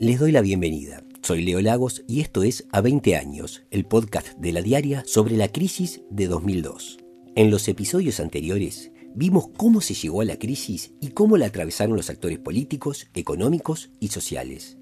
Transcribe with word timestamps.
Les 0.00 0.20
doy 0.20 0.30
la 0.30 0.42
bienvenida. 0.42 1.02
Soy 1.22 1.42
Leo 1.42 1.60
Lagos 1.60 2.04
y 2.06 2.20
esto 2.20 2.44
es 2.44 2.68
A 2.70 2.80
20 2.80 3.16
años, 3.16 3.64
el 3.72 3.84
podcast 3.84 4.28
de 4.38 4.52
la 4.52 4.62
diaria 4.62 5.02
sobre 5.04 5.36
la 5.36 5.48
crisis 5.48 6.02
de 6.08 6.28
2002. 6.28 6.98
En 7.34 7.50
los 7.50 7.66
episodios 7.66 8.20
anteriores 8.20 8.92
vimos 9.16 9.48
cómo 9.56 9.80
se 9.80 9.94
llegó 9.94 10.20
a 10.20 10.24
la 10.24 10.38
crisis 10.38 10.92
y 11.00 11.08
cómo 11.08 11.36
la 11.36 11.46
atravesaron 11.46 11.96
los 11.96 12.10
actores 12.10 12.38
políticos, 12.38 13.08
económicos 13.12 13.90
y 13.98 14.06
sociales. 14.08 14.78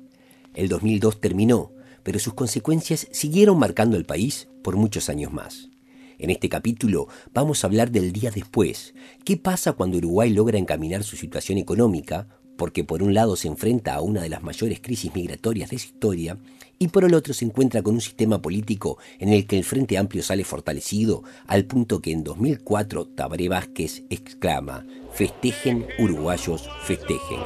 El 0.52 0.68
2002 0.68 1.18
terminó, 1.18 1.72
pero 2.02 2.18
sus 2.18 2.34
consecuencias 2.34 3.08
siguieron 3.10 3.58
marcando 3.58 3.96
el 3.96 4.04
país 4.04 4.48
por 4.62 4.76
muchos 4.76 5.08
años 5.08 5.32
más. 5.32 5.70
En 6.18 6.28
este 6.28 6.50
capítulo 6.50 7.08
vamos 7.33 7.64
a 7.64 7.69
hablar 7.69 7.91
del 7.91 8.12
día 8.12 8.30
después. 8.30 8.92
¿Qué 9.24 9.38
pasa 9.38 9.72
cuando 9.72 9.96
Uruguay 9.96 10.28
logra 10.28 10.58
encaminar 10.58 11.05
su 11.05 11.16
situación 11.16 11.56
económica? 11.56 12.28
Porque 12.56 12.84
por 12.84 13.02
un 13.02 13.15
lado 13.15 13.37
se 13.37 13.48
enfrenta 13.48 13.95
a 13.95 14.01
una 14.01 14.23
de 14.23 14.28
las 14.28 14.42
mayores 14.42 14.80
crisis 14.80 15.14
migratorias 15.14 15.70
de 15.70 15.78
su 15.78 15.87
historia 15.87 16.38
y 16.78 16.88
por 16.88 17.05
el 17.05 17.14
otro 17.14 17.34
se 17.34 17.45
encuentra 17.45 17.83
con 17.83 17.95
un 17.95 18.01
sistema 18.01 18.42
político 18.42 18.98
en 19.19 19.30
el 19.30 19.47
que 19.47 19.59
el 19.59 19.64
Frente 19.64 19.98
Amplio 19.98 20.23
sale 20.23 20.45
fortalecido 20.45 21.23
al 21.47 21.64
punto 21.64 22.00
que 22.00 22.12
en 22.12 22.24
2004 22.24 23.06
Tabaré 23.09 23.48
Vázquez 23.48 24.02
exclama, 24.11 24.87
festejen 25.12 25.87
uruguayos, 25.98 26.69
festejen. 26.84 27.41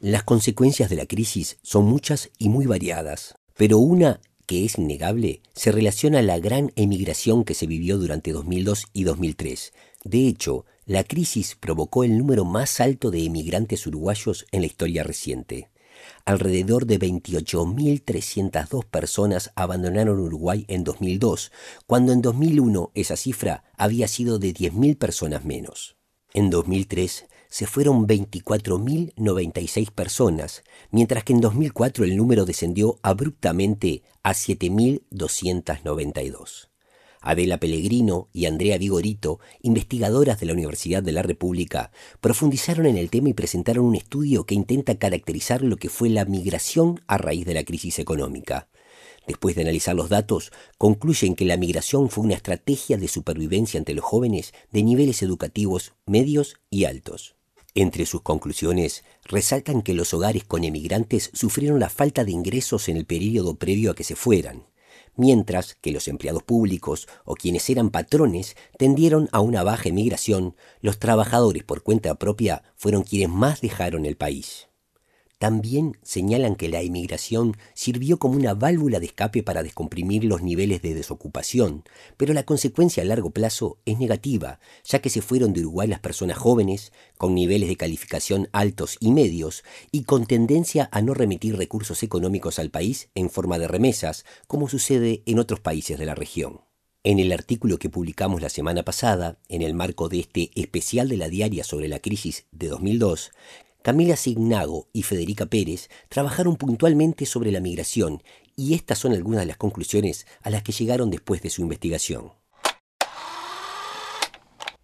Las 0.00 0.24
consecuencias 0.24 0.90
de 0.90 0.96
la 0.96 1.06
crisis 1.06 1.58
son 1.62 1.84
muchas 1.84 2.30
y 2.38 2.48
muy 2.48 2.66
variadas, 2.66 3.36
pero 3.56 3.78
una 3.78 4.20
que 4.46 4.64
es 4.64 4.76
innegable 4.76 5.42
se 5.54 5.70
relaciona 5.70 6.18
a 6.18 6.22
la 6.22 6.38
gran 6.40 6.72
emigración 6.74 7.44
que 7.44 7.54
se 7.54 7.66
vivió 7.66 7.98
durante 7.98 8.32
2002 8.32 8.86
y 8.92 9.04
2003. 9.04 9.72
De 10.04 10.26
hecho, 10.26 10.64
la 10.86 11.04
crisis 11.04 11.54
provocó 11.54 12.04
el 12.04 12.16
número 12.18 12.44
más 12.44 12.80
alto 12.80 13.10
de 13.10 13.24
emigrantes 13.24 13.86
uruguayos 13.86 14.46
en 14.50 14.60
la 14.62 14.66
historia 14.66 15.04
reciente. 15.04 15.70
Alrededor 16.24 16.86
de 16.86 16.98
28.302 16.98 18.84
personas 18.84 19.52
abandonaron 19.54 20.18
Uruguay 20.18 20.64
en 20.68 20.84
2002, 20.84 21.52
cuando 21.86 22.12
en 22.12 22.22
2001 22.22 22.92
esa 22.94 23.16
cifra 23.16 23.64
había 23.76 24.08
sido 24.08 24.38
de 24.38 24.54
10.000 24.54 24.96
personas 24.98 25.44
menos. 25.44 25.96
En 26.34 26.48
2003 26.50 27.26
se 27.48 27.66
fueron 27.66 28.06
24.096 28.08 29.90
personas, 29.90 30.64
mientras 30.90 31.24
que 31.24 31.34
en 31.34 31.42
2004 31.42 32.04
el 32.04 32.16
número 32.16 32.46
descendió 32.46 32.98
abruptamente 33.02 34.02
a 34.22 34.32
7.292. 34.32 36.71
Adela 37.22 37.58
Pellegrino 37.58 38.28
y 38.32 38.46
Andrea 38.46 38.76
Vigorito, 38.78 39.40
investigadoras 39.62 40.40
de 40.40 40.46
la 40.46 40.52
Universidad 40.52 41.02
de 41.02 41.12
la 41.12 41.22
República, 41.22 41.92
profundizaron 42.20 42.86
en 42.86 42.98
el 42.98 43.10
tema 43.10 43.28
y 43.28 43.34
presentaron 43.34 43.84
un 43.84 43.94
estudio 43.94 44.44
que 44.44 44.54
intenta 44.54 44.96
caracterizar 44.96 45.62
lo 45.62 45.76
que 45.76 45.88
fue 45.88 46.10
la 46.10 46.24
migración 46.24 47.00
a 47.06 47.16
raíz 47.16 47.46
de 47.46 47.54
la 47.54 47.64
crisis 47.64 47.98
económica. 47.98 48.68
Después 49.26 49.54
de 49.54 49.62
analizar 49.62 49.94
los 49.94 50.08
datos, 50.08 50.52
concluyen 50.78 51.36
que 51.36 51.44
la 51.44 51.56
migración 51.56 52.10
fue 52.10 52.24
una 52.24 52.34
estrategia 52.34 52.96
de 52.96 53.06
supervivencia 53.06 53.78
ante 53.78 53.94
los 53.94 54.04
jóvenes 54.04 54.52
de 54.72 54.82
niveles 54.82 55.22
educativos 55.22 55.92
medios 56.06 56.56
y 56.70 56.84
altos. 56.84 57.36
Entre 57.74 58.04
sus 58.04 58.20
conclusiones, 58.20 59.04
resaltan 59.24 59.80
que 59.80 59.94
los 59.94 60.12
hogares 60.12 60.44
con 60.44 60.64
emigrantes 60.64 61.30
sufrieron 61.32 61.80
la 61.80 61.88
falta 61.88 62.24
de 62.24 62.32
ingresos 62.32 62.88
en 62.88 62.98
el 62.98 63.06
periodo 63.06 63.54
previo 63.54 63.92
a 63.92 63.94
que 63.94 64.04
se 64.04 64.16
fueran, 64.16 64.64
mientras 65.16 65.76
que 65.80 65.92
los 65.92 66.08
empleados 66.08 66.42
públicos 66.42 67.08
o 67.24 67.34
quienes 67.34 67.68
eran 67.70 67.90
patrones 67.90 68.56
tendieron 68.78 69.28
a 69.32 69.40
una 69.40 69.62
baja 69.62 69.88
emigración, 69.88 70.56
los 70.80 70.98
trabajadores 70.98 71.64
por 71.64 71.82
cuenta 71.82 72.14
propia 72.14 72.62
fueron 72.76 73.02
quienes 73.02 73.28
más 73.28 73.60
dejaron 73.60 74.06
el 74.06 74.16
país. 74.16 74.71
También 75.42 75.98
señalan 76.04 76.54
que 76.54 76.68
la 76.68 76.82
emigración 76.82 77.56
sirvió 77.74 78.20
como 78.20 78.36
una 78.36 78.54
válvula 78.54 79.00
de 79.00 79.06
escape 79.06 79.42
para 79.42 79.64
descomprimir 79.64 80.22
los 80.22 80.40
niveles 80.40 80.82
de 80.82 80.94
desocupación, 80.94 81.82
pero 82.16 82.32
la 82.32 82.44
consecuencia 82.44 83.02
a 83.02 83.06
largo 83.06 83.30
plazo 83.30 83.76
es 83.84 83.98
negativa, 83.98 84.60
ya 84.84 85.00
que 85.00 85.10
se 85.10 85.20
fueron 85.20 85.52
de 85.52 85.62
Uruguay 85.62 85.88
las 85.88 85.98
personas 85.98 86.38
jóvenes, 86.38 86.92
con 87.18 87.34
niveles 87.34 87.68
de 87.68 87.76
calificación 87.76 88.50
altos 88.52 88.96
y 89.00 89.10
medios, 89.10 89.64
y 89.90 90.04
con 90.04 90.26
tendencia 90.26 90.88
a 90.92 91.02
no 91.02 91.12
remitir 91.12 91.56
recursos 91.56 92.04
económicos 92.04 92.60
al 92.60 92.70
país 92.70 93.08
en 93.16 93.28
forma 93.28 93.58
de 93.58 93.66
remesas, 93.66 94.24
como 94.46 94.68
sucede 94.68 95.24
en 95.26 95.40
otros 95.40 95.58
países 95.58 95.98
de 95.98 96.06
la 96.06 96.14
región. 96.14 96.60
En 97.04 97.18
el 97.18 97.32
artículo 97.32 97.78
que 97.80 97.90
publicamos 97.90 98.40
la 98.40 98.48
semana 98.48 98.84
pasada, 98.84 99.40
en 99.48 99.62
el 99.62 99.74
marco 99.74 100.08
de 100.08 100.20
este 100.20 100.52
especial 100.54 101.08
de 101.08 101.16
la 101.16 101.28
diaria 101.28 101.64
sobre 101.64 101.88
la 101.88 101.98
crisis 101.98 102.46
de 102.52 102.68
2002, 102.68 103.32
Camila 103.82 104.14
Signago 104.14 104.86
y 104.92 105.02
Federica 105.02 105.46
Pérez 105.46 105.90
trabajaron 106.08 106.54
puntualmente 106.54 107.26
sobre 107.26 107.50
la 107.50 107.58
migración 107.58 108.22
y 108.54 108.74
estas 108.74 108.98
son 108.98 109.12
algunas 109.12 109.40
de 109.40 109.46
las 109.46 109.56
conclusiones 109.56 110.24
a 110.42 110.50
las 110.50 110.62
que 110.62 110.70
llegaron 110.70 111.10
después 111.10 111.42
de 111.42 111.50
su 111.50 111.62
investigación. 111.62 112.30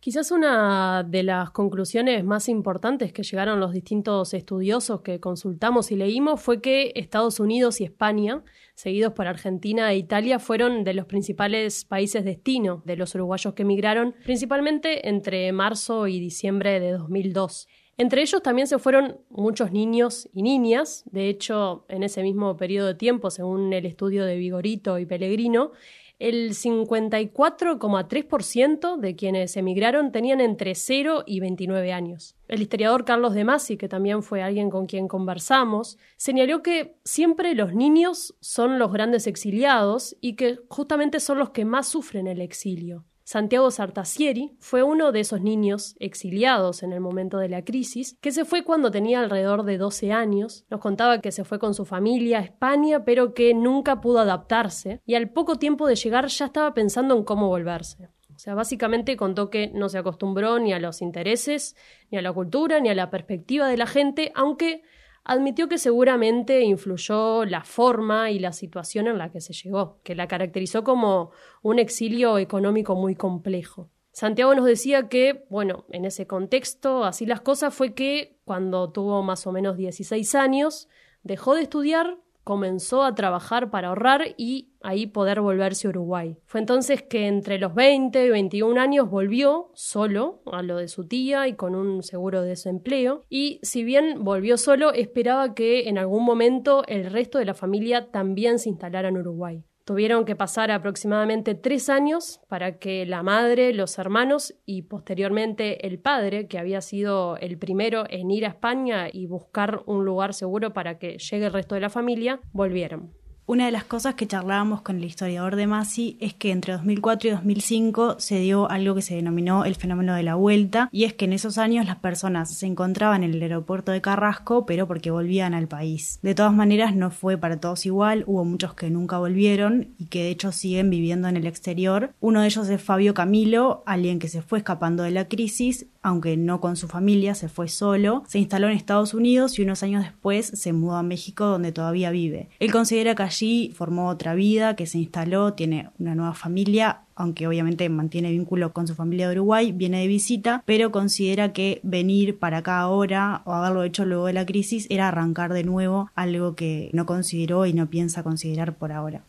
Quizás 0.01 0.31
una 0.31 1.03
de 1.03 1.23
las 1.23 1.51
conclusiones 1.51 2.25
más 2.25 2.49
importantes 2.49 3.13
que 3.13 3.23
llegaron 3.23 3.61
los 3.61 3.73
distintos 3.73 4.33
estudiosos 4.33 5.03
que 5.03 5.21
consultamos 5.21 5.93
y 5.93 5.97
leímos 5.97 6.41
fue 6.41 6.61
que 6.61 6.93
Estados 6.95 7.41
Unidos 7.41 7.81
y 7.81 7.85
España, 7.85 8.43
seguidos 8.75 9.13
por 9.13 9.27
Argentina 9.27 9.93
e 9.93 9.99
Italia, 9.99 10.39
fueron 10.39 10.83
de 10.83 10.95
los 10.95 11.07
principales 11.07 11.85
países 11.85 12.25
destino 12.25 12.83
de 12.87 12.97
los 12.97 13.15
uruguayos 13.15 13.55
que 13.55 13.63
emigraron, 13.63 14.15
principalmente 14.25 15.09
entre 15.09 15.53
marzo 15.53 16.07
y 16.07 16.19
diciembre 16.19 16.81
de 16.81 16.93
2002. 16.93 17.69
Entre 17.99 18.23
ellos 18.23 18.43
también 18.43 18.67
se 18.69 18.79
fueron 18.79 19.19
muchos 19.29 19.73
niños 19.73 20.29
y 20.33 20.43
niñas, 20.43 21.03
de 21.11 21.29
hecho, 21.29 21.85
en 21.89 22.05
ese 22.05 22.23
mismo 22.23 22.57
periodo 22.57 22.87
de 22.87 22.95
tiempo, 22.95 23.29
según 23.29 23.73
el 23.73 23.87
estudio 23.87 24.25
de 24.25 24.37
Vigorito 24.37 25.01
y 25.01 25.07
Pellegrino, 25.07 25.73
el 26.21 26.51
54,3% 26.51 28.99
de 28.99 29.17
quienes 29.17 29.57
emigraron 29.57 30.13
tenían 30.13 30.41
entre 30.41 30.77
0 30.77 31.25
y 31.27 31.41
29 31.41 31.93
años. 31.93 32.37
El 32.47 32.63
historiador 32.63 33.05
Carlos 33.05 33.35
de 33.35 33.43
Masi, 33.43 33.77
que 33.77 33.89
también 33.89 34.23
fue 34.23 34.43
alguien 34.43 34.71
con 34.71 34.87
quien 34.87 35.09
conversamos, 35.09 35.99
señaló 36.17 36.63
que 36.63 36.95
siempre 37.05 37.57
los 37.57 37.75
niños 37.75 38.37
son 38.39 38.79
los 38.79 38.93
grandes 38.93 39.27
exiliados 39.27 40.17
y 40.21 40.37
que 40.37 40.61
justamente 40.69 41.19
son 41.19 41.39
los 41.39 41.51
que 41.51 41.65
más 41.65 41.89
sufren 41.89 42.29
el 42.29 42.41
exilio. 42.41 43.08
Santiago 43.28 43.71
Sartasieri 43.71 44.56
fue 44.59 44.83
uno 44.83 45.12
de 45.12 45.21
esos 45.21 45.43
niños 45.43 45.97
exiliados 45.99 46.83
en 46.83 46.94
el 46.94 47.00
momento 47.00 47.37
de 47.37 47.50
la 47.50 47.62
crisis, 47.62 48.16
que 48.22 48.33
se 48.33 48.47
fue 48.47 48.65
cuando 48.65 48.91
tenía 48.91 49.21
alrededor 49.21 49.65
de 49.65 49.77
12 49.77 50.12
años. 50.12 50.65
Nos 50.71 50.81
contaba 50.81 51.21
que 51.21 51.31
se 51.31 51.44
fue 51.44 51.59
con 51.59 51.75
su 51.75 51.84
familia 51.84 52.38
a 52.38 52.43
España, 52.43 53.05
pero 53.05 53.34
que 53.34 53.53
nunca 53.53 54.00
pudo 54.00 54.21
adaptarse, 54.21 55.03
y 55.05 55.15
al 55.15 55.28
poco 55.28 55.56
tiempo 55.56 55.87
de 55.87 55.97
llegar 55.97 56.28
ya 56.28 56.47
estaba 56.47 56.72
pensando 56.72 57.15
en 57.19 57.25
cómo 57.25 57.49
volverse. 57.49 58.09
O 58.34 58.38
sea, 58.38 58.55
básicamente 58.55 59.19
contó 59.19 59.50
que 59.50 59.69
no 59.75 59.91
se 59.91 59.99
acostumbró 59.99 60.59
ni 60.59 60.72
a 60.72 60.78
los 60.78 61.03
intereses, 61.03 61.77
ni 62.11 62.17
a 62.17 62.22
la 62.22 62.33
cultura, 62.33 62.81
ni 62.81 62.88
a 62.88 62.94
la 62.94 63.11
perspectiva 63.11 63.69
de 63.69 63.77
la 63.77 63.87
gente, 63.87 64.33
aunque 64.34 64.81
admitió 65.28 65.69
que 65.69 65.77
seguramente 65.77 66.62
influyó 66.62 67.44
la 67.44 67.62
forma 67.62 68.31
y 68.31 68.39
la 68.39 68.53
situación 68.53 69.06
en 69.06 69.19
la 69.19 69.31
que 69.31 69.43
se 69.43 69.53
llegó, 69.53 70.00
que 70.03 70.15
la 70.15 70.27
caracterizó 70.27 70.83
como 70.83 71.33
un 71.62 71.78
exilio 71.78 72.39
económico 72.39 72.97
muy 72.97 73.15
complejo. 73.15 73.91
Santiago 74.11 74.55
nos 74.55 74.65
decía 74.65 75.09
que, 75.09 75.44
bueno, 75.50 75.84
en 75.91 76.06
ese 76.06 76.27
contexto, 76.27 77.05
así 77.05 77.27
las 77.27 77.43
cosas, 77.43 77.75
fue 77.75 77.93
que 77.93 78.41
cuando 78.44 78.91
tuvo 78.91 79.22
más 79.22 79.47
o 79.47 79.53
menos 79.53 79.77
16 79.77 80.34
años, 80.34 80.88
dejó 81.22 81.55
de 81.55 81.62
estudiar 81.62 82.17
comenzó 82.49 83.03
a 83.03 83.15
trabajar 83.15 83.71
para 83.71 83.89
ahorrar 83.89 84.35
y 84.39 84.71
ahí 84.81 85.07
poder 85.07 85.43
volverse 85.43 85.87
a 85.87 85.91
Uruguay. 85.91 86.39
Fue 86.47 86.61
entonces 86.61 87.03
que 87.03 87.27
entre 87.27 87.59
los 87.59 87.75
20 87.75 88.25
y 88.25 88.31
21 88.31 88.81
años 88.81 89.11
volvió 89.11 89.71
solo 89.75 90.41
a 90.50 90.62
lo 90.62 90.79
de 90.79 90.89
su 90.89 91.06
tía 91.06 91.47
y 91.47 91.56
con 91.56 91.75
un 91.75 92.03
seguro 92.03 92.41
de 92.41 92.49
desempleo 92.49 93.23
y 93.29 93.61
si 93.62 93.85
bien 93.85 94.25
volvió 94.25 94.56
solo 94.56 94.95
esperaba 94.95 95.55
que 95.55 95.91
en 95.91 95.99
algún 95.99 96.25
momento 96.25 96.85
el 96.87 97.11
resto 97.11 97.37
de 97.37 97.45
la 97.45 97.53
familia 97.53 98.11
también 98.11 98.59
se 98.59 98.71
instalara 98.71 99.11
en 99.11 99.19
Uruguay. 99.19 99.62
Tuvieron 99.88 100.26
que 100.26 100.37
pasar 100.37 100.70
aproximadamente 100.70 101.55
tres 101.55 101.88
años 101.88 102.43
para 102.46 102.79
que 102.79 103.06
la 103.06 103.23
madre, 103.23 103.73
los 103.73 103.99
hermanos 103.99 104.55
y 104.67 104.82
posteriormente 104.82 105.87
el 105.87 105.99
padre, 105.99 106.46
que 106.46 106.58
había 106.58 106.82
sido 106.82 107.38
el 107.38 107.56
primero 107.56 108.05
en 108.11 108.31
ir 108.31 108.44
a 108.44 108.49
España 108.49 109.08
y 109.11 109.25
buscar 109.25 109.85
un 109.87 110.05
lugar 110.05 110.35
seguro 110.35 110.75
para 110.75 110.99
que 110.99 111.17
llegue 111.17 111.46
el 111.46 111.55
resto 111.55 111.75
de 111.75 111.81
la 111.81 111.88
familia, 111.88 112.38
volvieran. 112.52 113.14
Una 113.50 113.65
de 113.65 113.73
las 113.73 113.85
cosas 113.85 114.15
que 114.15 114.27
charlábamos 114.27 114.83
con 114.83 114.99
el 114.99 115.06
historiador 115.06 115.56
de 115.56 115.67
Masi 115.67 116.19
es 116.21 116.35
que 116.35 116.50
entre 116.50 116.75
2004 116.75 117.29
y 117.31 117.33
2005 117.33 118.17
se 118.19 118.41
dio 118.41 118.71
algo 118.71 118.95
que 118.95 119.00
se 119.00 119.15
denominó 119.15 119.65
el 119.65 119.75
fenómeno 119.75 120.15
de 120.15 120.23
la 120.23 120.35
vuelta, 120.35 120.91
y 120.93 121.05
es 121.05 121.15
que 121.15 121.25
en 121.25 121.33
esos 121.33 121.56
años 121.56 121.87
las 121.87 121.97
personas 121.97 122.53
se 122.55 122.67
encontraban 122.67 123.25
en 123.25 123.33
el 123.33 123.41
aeropuerto 123.41 123.91
de 123.91 124.03
Carrasco, 124.03 124.67
pero 124.67 124.87
porque 124.87 125.11
volvían 125.11 125.55
al 125.55 125.67
país. 125.67 126.19
De 126.21 126.35
todas 126.35 126.53
maneras, 126.53 126.95
no 126.95 127.11
fue 127.11 127.39
para 127.39 127.59
todos 127.59 127.87
igual, 127.87 128.23
hubo 128.27 128.45
muchos 128.45 128.75
que 128.75 128.91
nunca 128.91 129.17
volvieron 129.17 129.94
y 129.97 130.09
que 130.09 130.25
de 130.25 130.29
hecho 130.29 130.53
siguen 130.53 130.91
viviendo 130.91 131.27
en 131.27 131.39
el 131.39 131.47
exterior. 131.47 132.12
Uno 132.21 132.43
de 132.43 132.49
ellos 132.49 132.69
es 132.69 132.83
Fabio 132.83 133.15
Camilo, 133.15 133.83
alguien 133.87 134.19
que 134.19 134.29
se 134.29 134.43
fue 134.43 134.59
escapando 134.59 135.05
de 135.05 135.12
la 135.12 135.27
crisis, 135.27 135.87
aunque 136.08 136.37
no 136.37 136.60
con 136.60 136.76
su 136.76 136.88
familia, 136.88 137.34
se 137.34 137.49
fue 137.49 137.69
solo, 137.69 138.22
se 138.26 138.38
instaló 138.38 138.69
en 138.69 138.76
Estados 138.76 139.14
Unidos 139.14 139.58
y 139.58 139.62
unos 139.62 139.82
años 139.82 140.02
después 140.02 140.46
se 140.46 140.72
mudó 140.72 140.96
a 140.96 141.02
México 141.02 141.44
donde 141.46 141.72
todavía 141.72 142.10
vive. 142.10 142.49
Él 142.58 142.72
considera 142.72 143.14
que 143.14 143.22
allí 143.22 143.72
formó 143.75 144.08
otra 144.08 144.34
vida, 144.34 144.76
que 144.76 144.87
se 144.87 144.99
instaló, 144.99 145.52
tiene 145.55 145.90
una 145.99 146.14
nueva 146.14 146.34
familia, 146.34 147.02
aunque 147.14 147.46
obviamente 147.46 147.88
mantiene 147.88 148.31
vínculo 148.31 148.72
con 148.72 148.87
su 148.87 148.94
familia 148.94 149.28
de 149.28 149.34
Uruguay, 149.34 149.72
viene 149.72 150.00
de 150.00 150.06
visita, 150.06 150.62
pero 150.64 150.93
considera 150.93 151.52
que 151.52 151.81
venir 151.82 152.38
para 152.38 152.58
acá 152.58 152.78
ahora 152.78 153.43
o 153.44 153.52
haberlo 153.52 153.82
hecho 153.82 154.05
luego 154.05 154.26
de 154.26 154.32
la 154.32 154.46
crisis 154.46 154.87
era 154.88 155.08
arrancar 155.08 155.52
de 155.52 155.64
nuevo 155.64 156.10
algo 156.14 156.55
que 156.55 156.90
no 156.93 157.06
consideró 157.06 157.66
y 157.66 157.72
no 157.72 157.90
piensa 157.90 158.22
considerar 158.22 158.76
por 158.76 158.93
ahora. 158.93 159.25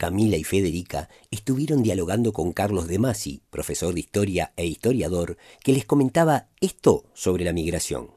Camila 0.00 0.38
y 0.38 0.44
Federica 0.44 1.10
estuvieron 1.30 1.82
dialogando 1.82 2.32
con 2.32 2.54
Carlos 2.54 2.88
De 2.88 2.98
Masi, 2.98 3.42
profesor 3.50 3.92
de 3.92 4.00
historia 4.00 4.54
e 4.56 4.64
historiador, 4.64 5.36
que 5.62 5.74
les 5.74 5.84
comentaba 5.84 6.46
esto 6.62 7.04
sobre 7.12 7.44
la 7.44 7.52
migración 7.52 8.08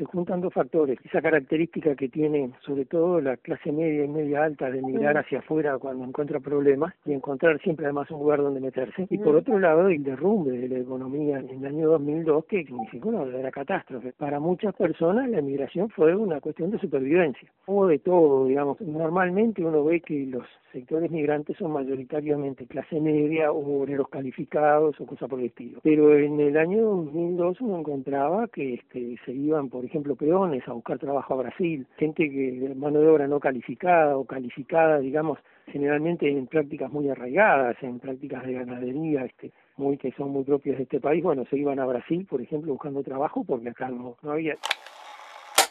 se 0.00 0.06
juntan 0.06 0.40
dos 0.40 0.54
factores. 0.54 0.98
Esa 1.04 1.20
característica 1.20 1.94
que 1.94 2.08
tiene 2.08 2.50
sobre 2.64 2.86
todo 2.86 3.20
la 3.20 3.36
clase 3.36 3.70
media 3.70 4.04
y 4.04 4.08
media 4.08 4.44
alta 4.44 4.70
de 4.70 4.80
migrar 4.80 5.18
hacia 5.18 5.40
afuera 5.40 5.76
cuando 5.78 6.06
encuentra 6.06 6.40
problemas 6.40 6.94
y 7.04 7.12
encontrar 7.12 7.60
siempre 7.60 7.84
además 7.84 8.10
un 8.10 8.20
lugar 8.20 8.40
donde 8.40 8.60
meterse. 8.60 9.06
Y 9.10 9.18
por 9.18 9.36
otro 9.36 9.58
lado, 9.58 9.88
el 9.88 10.02
derrumbe 10.02 10.52
de 10.52 10.68
la 10.70 10.78
economía 10.78 11.38
en 11.38 11.50
el 11.50 11.66
año 11.66 11.90
2002 11.90 12.46
que 12.46 12.64
significó 12.64 13.10
una 13.10 13.24
verdadera 13.24 13.50
catástrofe. 13.50 14.14
Para 14.16 14.40
muchas 14.40 14.74
personas 14.74 15.28
la 15.28 15.42
migración 15.42 15.90
fue 15.90 16.16
una 16.16 16.40
cuestión 16.40 16.70
de 16.70 16.78
supervivencia. 16.78 17.50
Hubo 17.66 17.86
de 17.86 17.98
todo, 17.98 18.46
digamos. 18.46 18.80
Normalmente 18.80 19.62
uno 19.62 19.84
ve 19.84 20.00
que 20.00 20.24
los 20.24 20.46
sectores 20.72 21.10
migrantes 21.10 21.56
son 21.58 21.72
mayoritariamente 21.72 22.66
clase 22.66 23.00
media 23.00 23.52
o 23.52 23.82
obreros 23.82 24.08
calificados 24.08 24.98
o 25.00 25.06
cosas 25.06 25.28
por 25.28 25.40
el 25.40 25.46
estilo. 25.46 25.80
Pero 25.82 26.16
en 26.16 26.40
el 26.40 26.56
año 26.56 26.82
2002 26.82 27.60
uno 27.60 27.78
encontraba 27.80 28.48
que 28.48 28.74
este, 28.74 29.16
se 29.24 29.32
iban, 29.32 29.68
por 29.68 29.84
ejemplo, 29.90 30.16
peones 30.16 30.66
a 30.66 30.72
buscar 30.72 30.98
trabajo 30.98 31.34
a 31.34 31.38
Brasil, 31.38 31.86
gente 31.98 32.30
que 32.30 32.72
mano 32.76 33.00
de 33.00 33.08
obra 33.08 33.26
no 33.26 33.40
calificada 33.40 34.16
o 34.16 34.24
calificada, 34.24 34.98
digamos, 35.00 35.38
generalmente 35.66 36.30
en 36.30 36.46
prácticas 36.46 36.90
muy 36.90 37.08
arraigadas, 37.08 37.76
en 37.82 37.98
prácticas 37.98 38.46
de 38.46 38.54
ganadería, 38.54 39.24
este, 39.24 39.52
muy 39.76 39.98
que 39.98 40.12
son 40.12 40.30
muy 40.30 40.44
propias 40.44 40.78
de 40.78 40.84
este 40.84 41.00
país, 41.00 41.22
bueno, 41.22 41.44
se 41.50 41.56
iban 41.56 41.78
a 41.80 41.86
Brasil, 41.86 42.26
por 42.28 42.40
ejemplo, 42.40 42.72
buscando 42.72 43.02
trabajo 43.02 43.44
porque 43.44 43.68
acá 43.68 43.88
no, 43.88 44.16
no 44.22 44.32
había. 44.32 44.56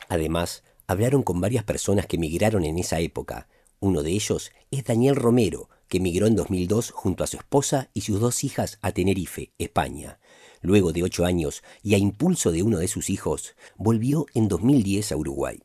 Además, 0.10 0.64
hablaron 0.88 1.24
con 1.24 1.40
varias 1.42 1.64
personas 1.64 2.06
que 2.06 2.18
migraron 2.18 2.66
en 2.66 2.78
esa 2.78 3.00
época 3.00 3.48
uno 3.82 4.04
de 4.04 4.12
ellos 4.12 4.52
es 4.72 4.84
Daniel 4.84 5.16
Romero, 5.16 5.70
que 5.88 6.00
emigró 6.00 6.28
en 6.28 6.36
2002 6.36 6.92
junto 6.92 7.24
a 7.24 7.28
su 7.28 7.38
esposa 7.38 7.90
y 7.94 8.02
sus 8.02 8.20
dos 8.20 8.44
hijas 8.44 8.78
a 8.82 8.92
Tenerife, 8.92 9.54
España. 9.58 10.20
Luego 10.62 10.92
de 10.92 11.04
ocho 11.04 11.26
años 11.26 11.64
y 11.84 11.96
a 11.96 11.98
impulso 11.98 12.52
de 12.52 12.64
uno 12.64 12.80
de 12.80 12.88
sus 12.88 13.10
hijos, 13.10 13.56
volvió 13.78 14.26
en 14.34 14.48
2010 14.48 15.12
a 15.12 15.18
Uruguay 15.18 15.60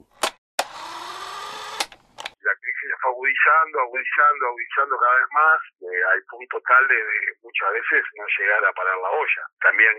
agudizando, 3.44 3.80
agudizando, 3.80 4.46
agudizando 4.46 4.98
cada 4.98 5.16
vez 5.16 5.28
más, 5.32 5.60
eh, 5.82 6.02
al 6.12 6.22
punto 6.24 6.60
tal 6.66 6.88
de, 6.88 7.02
muchas 7.42 7.72
veces 7.72 8.04
no 8.16 8.24
llegar 8.38 8.64
a 8.64 8.72
parar 8.72 8.96
la 8.96 9.10
olla. 9.10 9.42
También, 9.60 9.94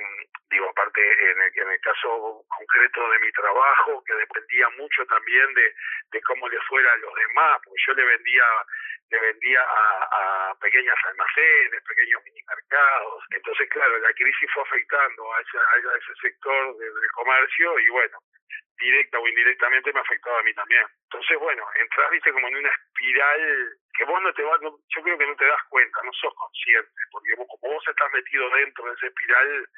digo, 0.50 0.70
aparte 0.70 1.02
en 1.02 1.42
el, 1.42 1.52
en 1.56 1.70
el 1.70 1.80
caso 1.82 2.44
concreto 2.48 3.10
de 3.12 3.20
mi 3.20 3.32
trabajo, 3.32 4.04
que 4.06 4.14
dependía 4.16 4.70
mucho 4.78 5.06
también 5.06 5.54
de, 5.54 5.74
cómo 6.26 6.48
le 6.50 6.60
fuera 6.62 6.92
a 6.92 6.98
los 6.98 7.14
demás, 7.14 7.60
porque 7.64 7.82
yo 7.86 7.94
le 7.94 8.06
vendía 8.06 8.44
le 9.12 9.20
vendía 9.20 9.62
a, 9.62 10.50
a 10.50 10.56
pequeñas 10.56 10.98
almacenes, 11.06 11.84
pequeños 11.88 12.24
minimercados. 12.24 13.24
Entonces, 13.30 13.70
claro, 13.70 14.00
la 14.00 14.12
crisis 14.14 14.50
fue 14.52 14.64
afectando 14.64 15.32
a 15.32 15.42
ese, 15.42 15.58
a 15.60 15.98
ese 15.98 16.16
sector 16.20 16.76
del 16.78 17.12
comercio 17.14 17.80
y 17.80 17.90
bueno, 17.90 18.18
directa 18.78 19.20
o 19.20 19.28
indirectamente 19.28 19.94
me 19.94 20.00
afectaba 20.00 20.40
a 20.40 20.44
mí 20.44 20.54
también. 20.54 20.86
Entonces, 21.04 21.38
bueno, 21.40 21.64
entras, 21.80 22.12
viste, 22.12 22.32
como 22.32 22.48
en 22.48 22.58
una 22.58 22.70
espiral 22.70 23.78
que 23.94 24.04
vos 24.06 24.22
no 24.22 24.34
te 24.34 24.44
vas, 24.44 24.60
yo 24.62 25.02
creo 25.04 25.18
que 25.18 25.28
no 25.28 25.36
te 25.36 25.46
das 25.46 25.64
cuenta, 25.70 26.00
no 26.04 26.12
sos 26.14 26.34
consciente, 26.36 26.92
porque 27.12 27.36
como 27.36 27.74
vos 27.74 27.84
estás 27.88 28.12
metido 28.12 28.50
dentro 28.50 28.86
de 28.86 28.94
esa 28.94 29.08
espiral, 29.08 29.70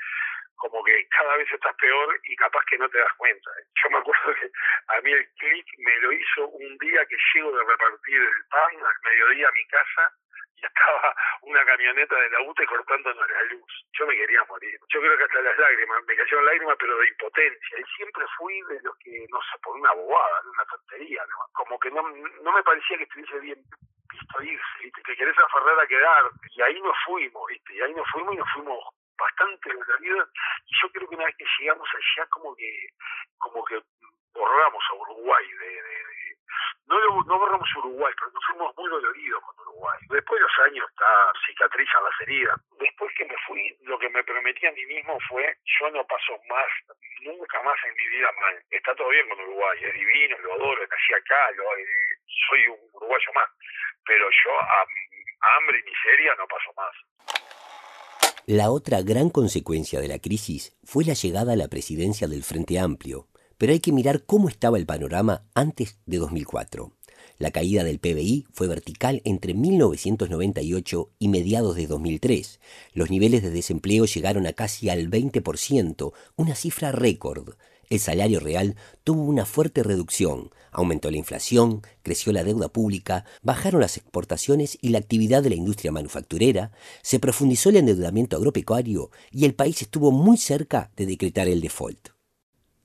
como 0.56 0.84
que 0.84 1.08
cada 1.10 1.38
vez 1.38 1.52
estás 1.52 1.76
peor 1.76 2.20
y 2.24 2.36
capaz 2.36 2.66
que 2.66 2.78
no 2.78 2.90
te 2.90 2.98
das 2.98 3.14
cuenta. 3.18 3.52
Yo 3.84 3.90
me 3.92 3.98
acuerdo 4.00 4.34
que 4.42 4.52
a 4.88 5.02
mí 5.02 5.12
el 5.14 5.30
clic 5.38 5.66
me 5.78 5.98
lo 6.00 6.12
hizo 6.12 6.48
un 6.48 6.78
día 6.80 7.06
que 7.06 7.16
llego 7.34 7.56
de 7.56 7.64
repartir 7.64 8.22
el 8.22 8.46
pan 8.50 8.76
al 8.76 9.12
mediodía 9.12 9.48
a 9.48 9.52
mi 9.52 9.68
casa 9.68 10.14
y 10.58 10.66
estaba 10.66 11.16
una 11.42 11.64
camioneta 11.66 12.16
de 12.16 12.30
la 12.30 12.42
UTE 12.42 12.66
cortándonos 12.66 13.30
la 13.30 13.44
luz. 13.44 13.86
Yo 13.94 14.08
me 14.08 14.16
quería 14.16 14.44
morir. 14.46 14.80
Yo 14.90 15.00
creo 15.00 15.18
que 15.18 15.24
hasta 15.24 15.42
las 15.42 15.58
lágrimas, 15.58 16.04
me 16.06 16.16
cayeron 16.16 16.46
lágrimas, 16.46 16.78
pero 16.80 16.98
de 16.98 17.08
impotencia. 17.08 17.80
Y 17.80 17.84
siempre 17.96 18.26
fui 18.38 18.62
de 18.64 18.82
los 18.82 18.98
que, 18.98 19.26
no 19.30 19.40
sé, 19.42 19.60
por 19.62 19.76
una 19.76 19.92
bobada, 19.94 20.42
una 20.52 20.66
tontería, 20.66 21.24
¿no? 21.30 21.46
Como 21.54 21.80
que 21.80 21.92
no, 21.92 22.02
no 22.02 22.52
me 22.52 22.64
parecía 22.64 22.98
que 22.98 23.04
estuviese 23.04 23.40
bien 23.40 23.64
visto 24.10 24.44
irse, 24.44 24.84
¿viste? 24.84 25.02
que 25.04 25.16
querés 25.16 25.38
aferrar 25.38 25.80
a 25.80 25.88
quedar. 25.88 26.32
Y 26.56 26.62
ahí 26.62 26.82
nos 26.82 26.96
fuimos, 27.06 27.44
¿viste? 27.48 27.76
Y 27.76 27.82
ahí 27.82 27.94
nos 27.94 28.10
fuimos 28.10 28.34
y 28.34 28.38
nos 28.38 28.52
fuimos 28.54 28.84
bastante 29.18 29.74
doloridos. 29.74 30.30
Y 30.66 30.76
yo 30.82 30.90
creo 30.92 31.08
que 31.08 31.16
una 31.16 31.26
vez 31.26 31.36
que 31.38 31.46
llegamos 31.60 31.88
allá, 31.94 32.28
como 32.30 32.56
que, 32.56 32.90
como 33.38 33.64
que 33.66 33.82
borramos 34.34 34.84
a 34.90 34.94
Uruguay 34.94 35.48
de, 35.48 35.70
de 35.70 35.97
no, 36.88 36.96
no 37.24 37.40
borramos 37.40 37.68
Uruguay, 37.78 38.14
pero 38.18 38.32
nos 38.32 38.44
fuimos 38.46 38.76
muy 38.78 38.90
doloridos 38.90 39.44
con 39.44 39.68
Uruguay. 39.68 40.00
Después 40.10 40.40
de 40.40 40.44
los 40.44 40.58
años 40.66 40.90
está 40.90 41.32
cicatrizan 41.46 42.04
las 42.04 42.22
heridas. 42.22 42.56
Después 42.80 43.14
que 43.18 43.26
me 43.26 43.36
fui, 43.46 43.78
lo 43.84 44.00
que 44.00 44.10
me 44.10 44.24
prometí 44.24 44.66
a 44.66 44.72
mí 44.72 44.86
mismo 44.86 45.18
fue, 45.30 45.58
yo 45.80 45.92
no 45.92 46.06
paso 46.08 46.40
más, 46.50 46.70
nunca 47.22 47.62
más 47.64 47.78
en 47.88 47.96
mi 47.96 48.08
vida 48.08 48.30
mal. 48.40 48.56
Está 48.72 48.96
todo 48.96 49.10
bien 49.10 49.28
con 49.30 49.40
Uruguay, 49.42 49.78
es 49.82 49.94
divino, 49.94 50.38
lo 50.40 50.54
adoro, 50.54 50.82
nací 50.82 51.14
acá, 51.14 51.52
lo, 51.56 51.64
eh, 51.78 51.86
soy 52.50 52.68
un 52.68 52.80
uruguayo 52.94 53.32
más. 53.36 53.50
Pero 54.06 54.30
yo 54.30 54.52
a, 54.60 54.82
a 54.82 55.58
hambre 55.58 55.80
y 55.80 55.84
miseria 55.84 56.36
no 56.36 56.48
paso 56.48 56.72
más. 56.76 56.94
La 58.46 58.72
otra 58.72 59.02
gran 59.02 59.30
consecuencia 59.30 60.00
de 60.00 60.08
la 60.08 60.20
crisis 60.20 60.78
fue 60.86 61.04
la 61.04 61.14
llegada 61.14 61.52
a 61.52 61.58
la 61.58 61.68
presidencia 61.68 62.30
del 62.30 62.44
Frente 62.44 62.80
Amplio, 62.80 63.28
pero 63.58 63.74
hay 63.74 63.80
que 63.80 63.92
mirar 63.92 64.24
cómo 64.26 64.50
estaba 64.50 64.78
el 64.78 64.86
panorama 64.86 65.44
antes 65.54 65.98
de 66.06 66.18
2004. 66.18 66.92
La 67.40 67.52
caída 67.52 67.84
del 67.84 68.00
PBI 68.00 68.48
fue 68.52 68.68
vertical 68.68 69.22
entre 69.24 69.54
1998 69.54 71.12
y 71.20 71.28
mediados 71.28 71.76
de 71.76 71.86
2003. 71.86 72.60
Los 72.94 73.12
niveles 73.12 73.44
de 73.44 73.52
desempleo 73.52 74.06
llegaron 74.06 74.48
a 74.48 74.54
casi 74.54 74.90
al 74.90 75.12
20%, 75.12 76.14
una 76.36 76.56
cifra 76.56 76.92
récord. 76.92 77.54
El 77.90 78.00
salario 78.00 78.40
real 78.40 78.76
tuvo 79.04 79.22
una 79.22 79.46
fuerte 79.46 79.84
reducción, 79.84 80.50
aumentó 80.72 81.12
la 81.12 81.18
inflación, 81.18 81.84
creció 82.02 82.34
la 82.34 82.44
deuda 82.44 82.70
pública, 82.70 83.24
bajaron 83.44 83.82
las 83.82 83.98
exportaciones 83.98 84.78
y 84.82 84.90
la 84.90 84.98
actividad 84.98 85.44
de 85.44 85.52
la 85.52 85.56
industria 85.56 85.92
manufacturera, 85.92 86.72
se 87.04 87.20
profundizó 87.20 87.70
el 87.70 87.78
endeudamiento 87.78 88.36
agropecuario 88.36 89.12
y 89.32 89.46
el 89.46 89.54
país 89.54 89.82
estuvo 89.82 90.12
muy 90.12 90.38
cerca 90.38 90.92
de 90.98 91.06
decretar 91.06 91.48
el 91.48 91.62
default. 91.62 92.17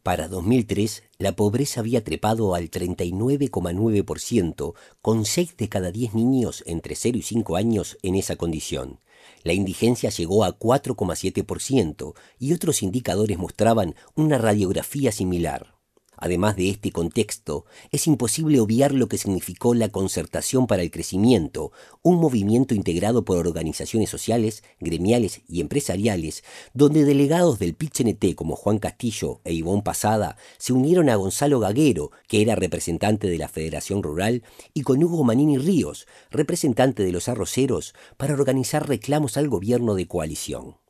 Para 0.02 0.26
2003, 0.26 1.04
la 1.18 1.36
pobreza 1.36 1.78
había 1.78 2.02
trepado 2.02 2.56
al 2.56 2.70
39,9%, 2.70 4.74
con 5.00 5.24
6 5.24 5.56
de 5.56 5.68
cada 5.68 5.92
10 5.92 6.14
niños 6.14 6.64
entre 6.66 6.96
0 6.96 7.18
y 7.18 7.22
5 7.22 7.54
años 7.54 7.98
en 8.02 8.16
esa 8.16 8.34
condición. 8.34 8.98
La 9.44 9.52
indigencia 9.52 10.10
llegó 10.10 10.42
a 10.42 10.58
4,7% 10.58 12.14
y 12.40 12.52
otros 12.52 12.82
indicadores 12.82 13.38
mostraban 13.38 13.94
una 14.16 14.38
radiografía 14.38 15.12
similar. 15.12 15.76
Además 16.22 16.54
de 16.54 16.70
este 16.70 16.92
contexto, 16.92 17.64
es 17.90 18.06
imposible 18.06 18.60
obviar 18.60 18.92
lo 18.92 19.08
que 19.08 19.18
significó 19.18 19.74
la 19.74 19.88
concertación 19.88 20.68
para 20.68 20.82
el 20.82 20.92
crecimiento, 20.92 21.72
un 22.00 22.18
movimiento 22.18 22.76
integrado 22.76 23.24
por 23.24 23.44
organizaciones 23.44 24.08
sociales, 24.08 24.62
gremiales 24.78 25.40
y 25.48 25.60
empresariales, 25.60 26.44
donde 26.74 27.04
delegados 27.04 27.58
del 27.58 27.74
PIT-CNT 27.74 28.36
como 28.36 28.54
Juan 28.54 28.78
Castillo 28.78 29.40
e 29.42 29.52
Ivón 29.52 29.82
Pasada 29.82 30.36
se 30.58 30.72
unieron 30.72 31.10
a 31.10 31.16
Gonzalo 31.16 31.58
Gaguero, 31.58 32.12
que 32.28 32.40
era 32.40 32.54
representante 32.54 33.26
de 33.26 33.38
la 33.38 33.48
Federación 33.48 34.04
Rural, 34.04 34.44
y 34.74 34.82
con 34.82 35.02
Hugo 35.02 35.24
Manini 35.24 35.58
Ríos, 35.58 36.06
representante 36.30 37.02
de 37.02 37.10
los 37.10 37.28
arroceros, 37.28 37.94
para 38.16 38.34
organizar 38.34 38.88
reclamos 38.88 39.36
al 39.36 39.48
gobierno 39.48 39.96
de 39.96 40.06
coalición. 40.06 40.81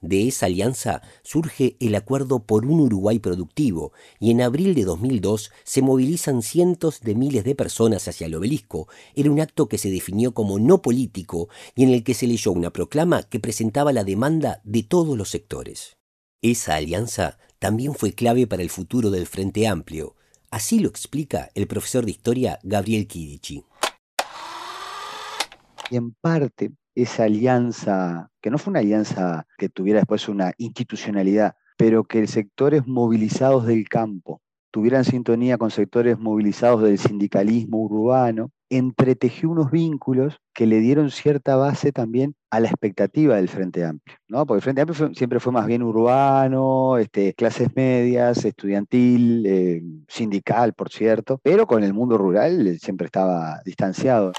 De 0.00 0.28
esa 0.28 0.46
alianza 0.46 1.02
surge 1.22 1.76
el 1.80 1.96
Acuerdo 1.96 2.44
por 2.44 2.64
un 2.66 2.78
Uruguay 2.78 3.18
Productivo 3.18 3.92
y 4.20 4.30
en 4.30 4.40
abril 4.40 4.76
de 4.76 4.84
2002 4.84 5.50
se 5.64 5.82
movilizan 5.82 6.42
cientos 6.42 7.00
de 7.00 7.16
miles 7.16 7.42
de 7.42 7.56
personas 7.56 8.06
hacia 8.06 8.28
el 8.28 8.36
obelisco 8.36 8.86
en 9.16 9.28
un 9.28 9.40
acto 9.40 9.68
que 9.68 9.76
se 9.76 9.90
definió 9.90 10.34
como 10.34 10.60
no 10.60 10.82
político 10.82 11.48
y 11.74 11.82
en 11.82 11.90
el 11.90 12.04
que 12.04 12.14
se 12.14 12.28
leyó 12.28 12.52
una 12.52 12.72
proclama 12.72 13.24
que 13.24 13.40
presentaba 13.40 13.92
la 13.92 14.04
demanda 14.04 14.60
de 14.62 14.84
todos 14.84 15.18
los 15.18 15.30
sectores. 15.30 15.96
Esa 16.42 16.76
alianza 16.76 17.38
también 17.58 17.94
fue 17.94 18.12
clave 18.12 18.46
para 18.46 18.62
el 18.62 18.70
futuro 18.70 19.10
del 19.10 19.26
Frente 19.26 19.66
Amplio. 19.66 20.14
Así 20.52 20.78
lo 20.78 20.88
explica 20.88 21.50
el 21.56 21.66
profesor 21.66 22.04
de 22.04 22.12
historia 22.12 22.60
Gabriel 22.62 23.08
Kidici. 23.08 23.64
Y 25.90 25.96
en 25.96 26.12
parte 26.12 26.70
esa 26.94 27.24
alianza 27.24 28.30
no 28.50 28.58
fue 28.58 28.70
una 28.70 28.80
alianza 28.80 29.46
que 29.56 29.68
tuviera 29.68 30.00
después 30.00 30.28
una 30.28 30.52
institucionalidad, 30.58 31.54
pero 31.76 32.04
que 32.04 32.26
sectores 32.26 32.86
movilizados 32.86 33.66
del 33.66 33.88
campo 33.88 34.40
tuvieran 34.70 35.04
sintonía 35.04 35.58
con 35.58 35.70
sectores 35.70 36.18
movilizados 36.18 36.82
del 36.82 36.98
sindicalismo 36.98 37.78
urbano, 37.78 38.50
entretejió 38.70 39.50
unos 39.50 39.70
vínculos 39.70 40.38
que 40.52 40.66
le 40.66 40.80
dieron 40.80 41.10
cierta 41.10 41.56
base 41.56 41.90
también 41.90 42.34
a 42.50 42.60
la 42.60 42.68
expectativa 42.68 43.36
del 43.36 43.48
Frente 43.48 43.84
Amplio, 43.84 44.16
¿no? 44.28 44.44
Porque 44.44 44.58
el 44.58 44.62
Frente 44.62 44.82
Amplio 44.82 45.14
siempre 45.14 45.40
fue 45.40 45.52
más 45.52 45.66
bien 45.66 45.82
urbano, 45.82 46.98
este, 46.98 47.32
clases 47.34 47.74
medias, 47.74 48.44
estudiantil, 48.44 49.46
eh, 49.46 49.82
sindical, 50.06 50.74
por 50.74 50.90
cierto, 50.90 51.40
pero 51.42 51.66
con 51.66 51.82
el 51.82 51.94
mundo 51.94 52.18
rural 52.18 52.78
siempre 52.78 53.06
estaba 53.06 53.62
distanciado. 53.64 54.32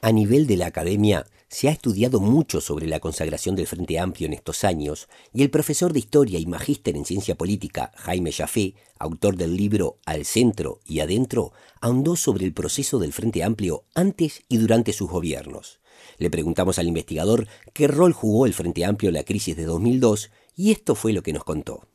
A 0.00 0.12
nivel 0.12 0.46
de 0.46 0.56
la 0.56 0.66
academia, 0.66 1.24
se 1.48 1.68
ha 1.68 1.72
estudiado 1.72 2.20
mucho 2.20 2.60
sobre 2.60 2.86
la 2.86 3.00
consagración 3.00 3.56
del 3.56 3.66
Frente 3.66 3.98
Amplio 3.98 4.26
en 4.26 4.34
estos 4.34 4.64
años 4.64 5.08
y 5.32 5.42
el 5.42 5.50
profesor 5.50 5.92
de 5.92 5.98
Historia 5.98 6.38
y 6.38 6.46
Magíster 6.46 6.96
en 6.96 7.06
Ciencia 7.06 7.36
Política, 7.36 7.90
Jaime 7.96 8.32
Jafé, 8.32 8.74
autor 8.98 9.36
del 9.36 9.56
libro 9.56 9.98
Al 10.04 10.26
Centro 10.26 10.80
y 10.84 11.00
Adentro, 11.00 11.52
ahondó 11.80 12.16
sobre 12.16 12.44
el 12.44 12.52
proceso 12.52 12.98
del 12.98 13.14
Frente 13.14 13.42
Amplio 13.42 13.84
antes 13.94 14.42
y 14.48 14.58
durante 14.58 14.92
sus 14.92 15.08
gobiernos. 15.08 15.80
Le 16.18 16.30
preguntamos 16.30 16.78
al 16.78 16.88
investigador 16.88 17.48
qué 17.72 17.88
rol 17.88 18.12
jugó 18.12 18.44
el 18.44 18.54
Frente 18.54 18.84
Amplio 18.84 19.08
en 19.08 19.14
la 19.14 19.24
crisis 19.24 19.56
de 19.56 19.64
2002 19.64 20.30
y 20.54 20.72
esto 20.72 20.94
fue 20.94 21.12
lo 21.12 21.22
que 21.22 21.32
nos 21.32 21.44
contó. 21.44 21.88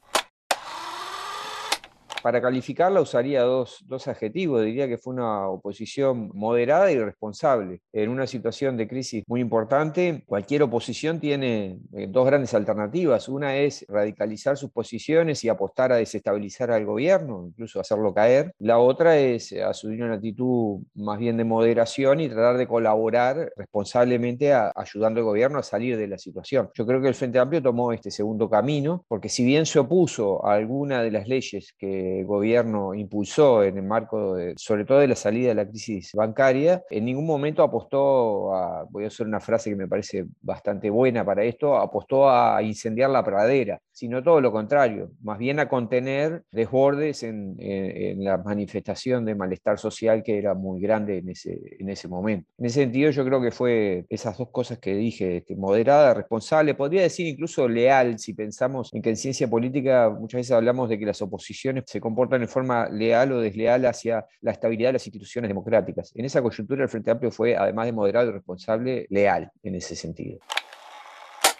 Para 2.23 2.41
calificarla 2.41 3.01
usaría 3.01 3.41
dos, 3.41 3.83
dos, 3.85 4.07
adjetivos. 4.07 4.63
Diría 4.63 4.87
que 4.87 4.97
fue 4.97 5.13
una 5.13 5.49
oposición 5.49 6.31
moderada 6.33 6.89
y 6.89 6.97
responsable. 6.97 7.81
En 7.91 8.09
una 8.09 8.27
situación 8.27 8.77
de 8.77 8.87
crisis 8.87 9.25
muy 9.27 9.41
importante, 9.41 10.23
cualquier 10.25 10.63
oposición 10.63 11.19
tiene 11.19 11.79
eh, 11.93 12.07
dos 12.07 12.25
grandes 12.25 12.53
alternativas. 12.53 13.27
Una 13.27 13.57
es 13.57 13.85
radicalizar 13.89 14.55
sus 14.55 14.71
posiciones 14.71 15.43
y 15.43 15.49
apostar 15.49 15.91
a 15.91 15.97
desestabilizar 15.97 16.71
al 16.71 16.85
gobierno, 16.85 17.45
incluso 17.45 17.81
hacerlo 17.81 18.13
caer. 18.13 18.53
La 18.57 18.79
otra 18.79 19.17
es 19.17 19.51
asumir 19.51 20.01
una 20.01 20.13
actitud 20.13 20.79
más 20.95 21.19
bien 21.19 21.35
de 21.35 21.43
moderación 21.43 22.21
y 22.21 22.29
tratar 22.29 22.57
de 22.57 22.67
colaborar 22.67 23.51
responsablemente 23.57 24.53
ayudando 24.53 25.19
al 25.19 25.25
gobierno 25.25 25.59
a 25.59 25.63
salir 25.63 25.97
de 25.97 26.07
la 26.07 26.17
situación. 26.17 26.69
Yo 26.73 26.85
creo 26.85 27.01
que 27.01 27.09
el 27.09 27.15
Frente 27.15 27.39
Amplio 27.39 27.61
tomó 27.61 27.91
este 27.91 28.11
segundo 28.11 28.49
camino, 28.49 29.03
porque 29.09 29.27
si 29.27 29.43
bien 29.43 29.65
se 29.65 29.79
opuso 29.79 30.45
a 30.45 30.53
alguna 30.53 31.03
de 31.03 31.11
las 31.11 31.27
leyes 31.27 31.73
que 31.77 32.12
el 32.19 32.25
gobierno 32.25 32.93
impulsó 32.93 33.63
en 33.63 33.77
el 33.77 33.83
marco, 33.83 34.35
de, 34.35 34.53
sobre 34.57 34.85
todo 34.85 34.99
de 34.99 35.07
la 35.07 35.15
salida 35.15 35.49
de 35.49 35.55
la 35.55 35.67
crisis 35.67 36.11
bancaria, 36.13 36.83
en 36.89 37.05
ningún 37.05 37.25
momento 37.25 37.63
apostó 37.63 38.53
a, 38.55 38.85
voy 38.89 39.05
a 39.05 39.07
hacer 39.07 39.27
una 39.27 39.39
frase 39.39 39.69
que 39.69 39.75
me 39.75 39.87
parece 39.87 40.25
bastante 40.41 40.89
buena 40.89 41.25
para 41.25 41.43
esto, 41.43 41.77
apostó 41.77 42.29
a 42.29 42.61
incendiar 42.61 43.09
la 43.09 43.23
pradera, 43.23 43.79
sino 43.93 44.23
todo 44.23 44.41
lo 44.41 44.51
contrario, 44.51 45.11
más 45.21 45.37
bien 45.37 45.59
a 45.59 45.69
contener 45.69 46.43
desbordes 46.51 47.23
en, 47.23 47.55
en, 47.59 48.23
la 48.23 48.37
manifestación 48.39 49.23
de 49.23 49.35
malestar 49.35 49.77
social 49.77 50.23
que 50.23 50.37
era 50.37 50.55
muy 50.55 50.81
grande 50.81 51.19
en 51.19 51.29
ese, 51.29 51.59
en 51.79 51.89
ese 51.89 52.07
momento. 52.07 52.49
En 52.57 52.65
ese 52.65 52.81
sentido 52.81 53.11
yo 53.11 53.23
creo 53.23 53.41
que 53.41 53.51
fue 53.51 54.05
esas 54.09 54.37
dos 54.37 54.49
cosas 54.49 54.79
que 54.79 54.95
dije, 54.95 55.37
este, 55.37 55.55
moderada, 55.55 56.13
responsable, 56.15 56.73
podría 56.73 57.03
decir 57.03 57.27
incluso 57.27 57.67
leal, 57.67 58.17
si 58.17 58.33
pensamos 58.33 58.89
en 58.93 59.01
que 59.01 59.11
en 59.11 59.17
ciencia 59.17 59.47
política 59.47 60.09
muchas 60.09 60.39
veces 60.39 60.51
hablamos 60.51 60.89
de 60.89 60.97
que 60.97 61.05
las 61.05 61.21
oposiciones 61.21 61.83
se 61.85 62.01
comportan 62.01 62.41
de 62.41 62.47
forma 62.47 62.89
leal 62.89 63.31
o 63.31 63.39
desleal 63.39 63.85
hacia 63.85 64.25
la 64.41 64.51
estabilidad 64.51 64.89
de 64.89 64.93
las 64.93 65.05
instituciones 65.05 65.49
democráticas. 65.49 66.11
En 66.15 66.25
esa 66.25 66.41
coyuntura 66.41 66.83
el 66.83 66.89
Frente 66.89 67.11
Amplio 67.11 67.31
fue, 67.31 67.55
además 67.55 67.85
de 67.85 67.91
moderado 67.91 68.29
y 68.29 68.33
responsable, 68.33 69.05
leal 69.09 69.51
en 69.61 69.75
ese 69.75 69.95
sentido. 69.95 70.39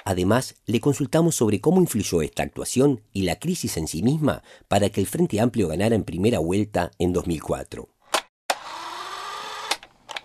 Además, 0.06 0.56
le 0.66 0.80
consultamos 0.80 1.36
sobre 1.36 1.62
cómo 1.62 1.82
influyó 1.82 2.22
esta 2.22 2.44
actuación 2.44 3.02
y 3.14 3.24
la 3.24 3.40
crisis 3.40 3.78
en 3.78 3.88
sí 3.88 4.04
misma 4.04 4.44
para 4.68 4.90
que 4.90 5.02
el 5.02 5.08
Frente 5.08 5.40
Amplio 5.40 5.68
ganara 5.68 5.96
en 5.96 6.04
primera 6.04 6.40
vuelta 6.40 6.92
en 7.00 7.14
2004. 7.14 7.93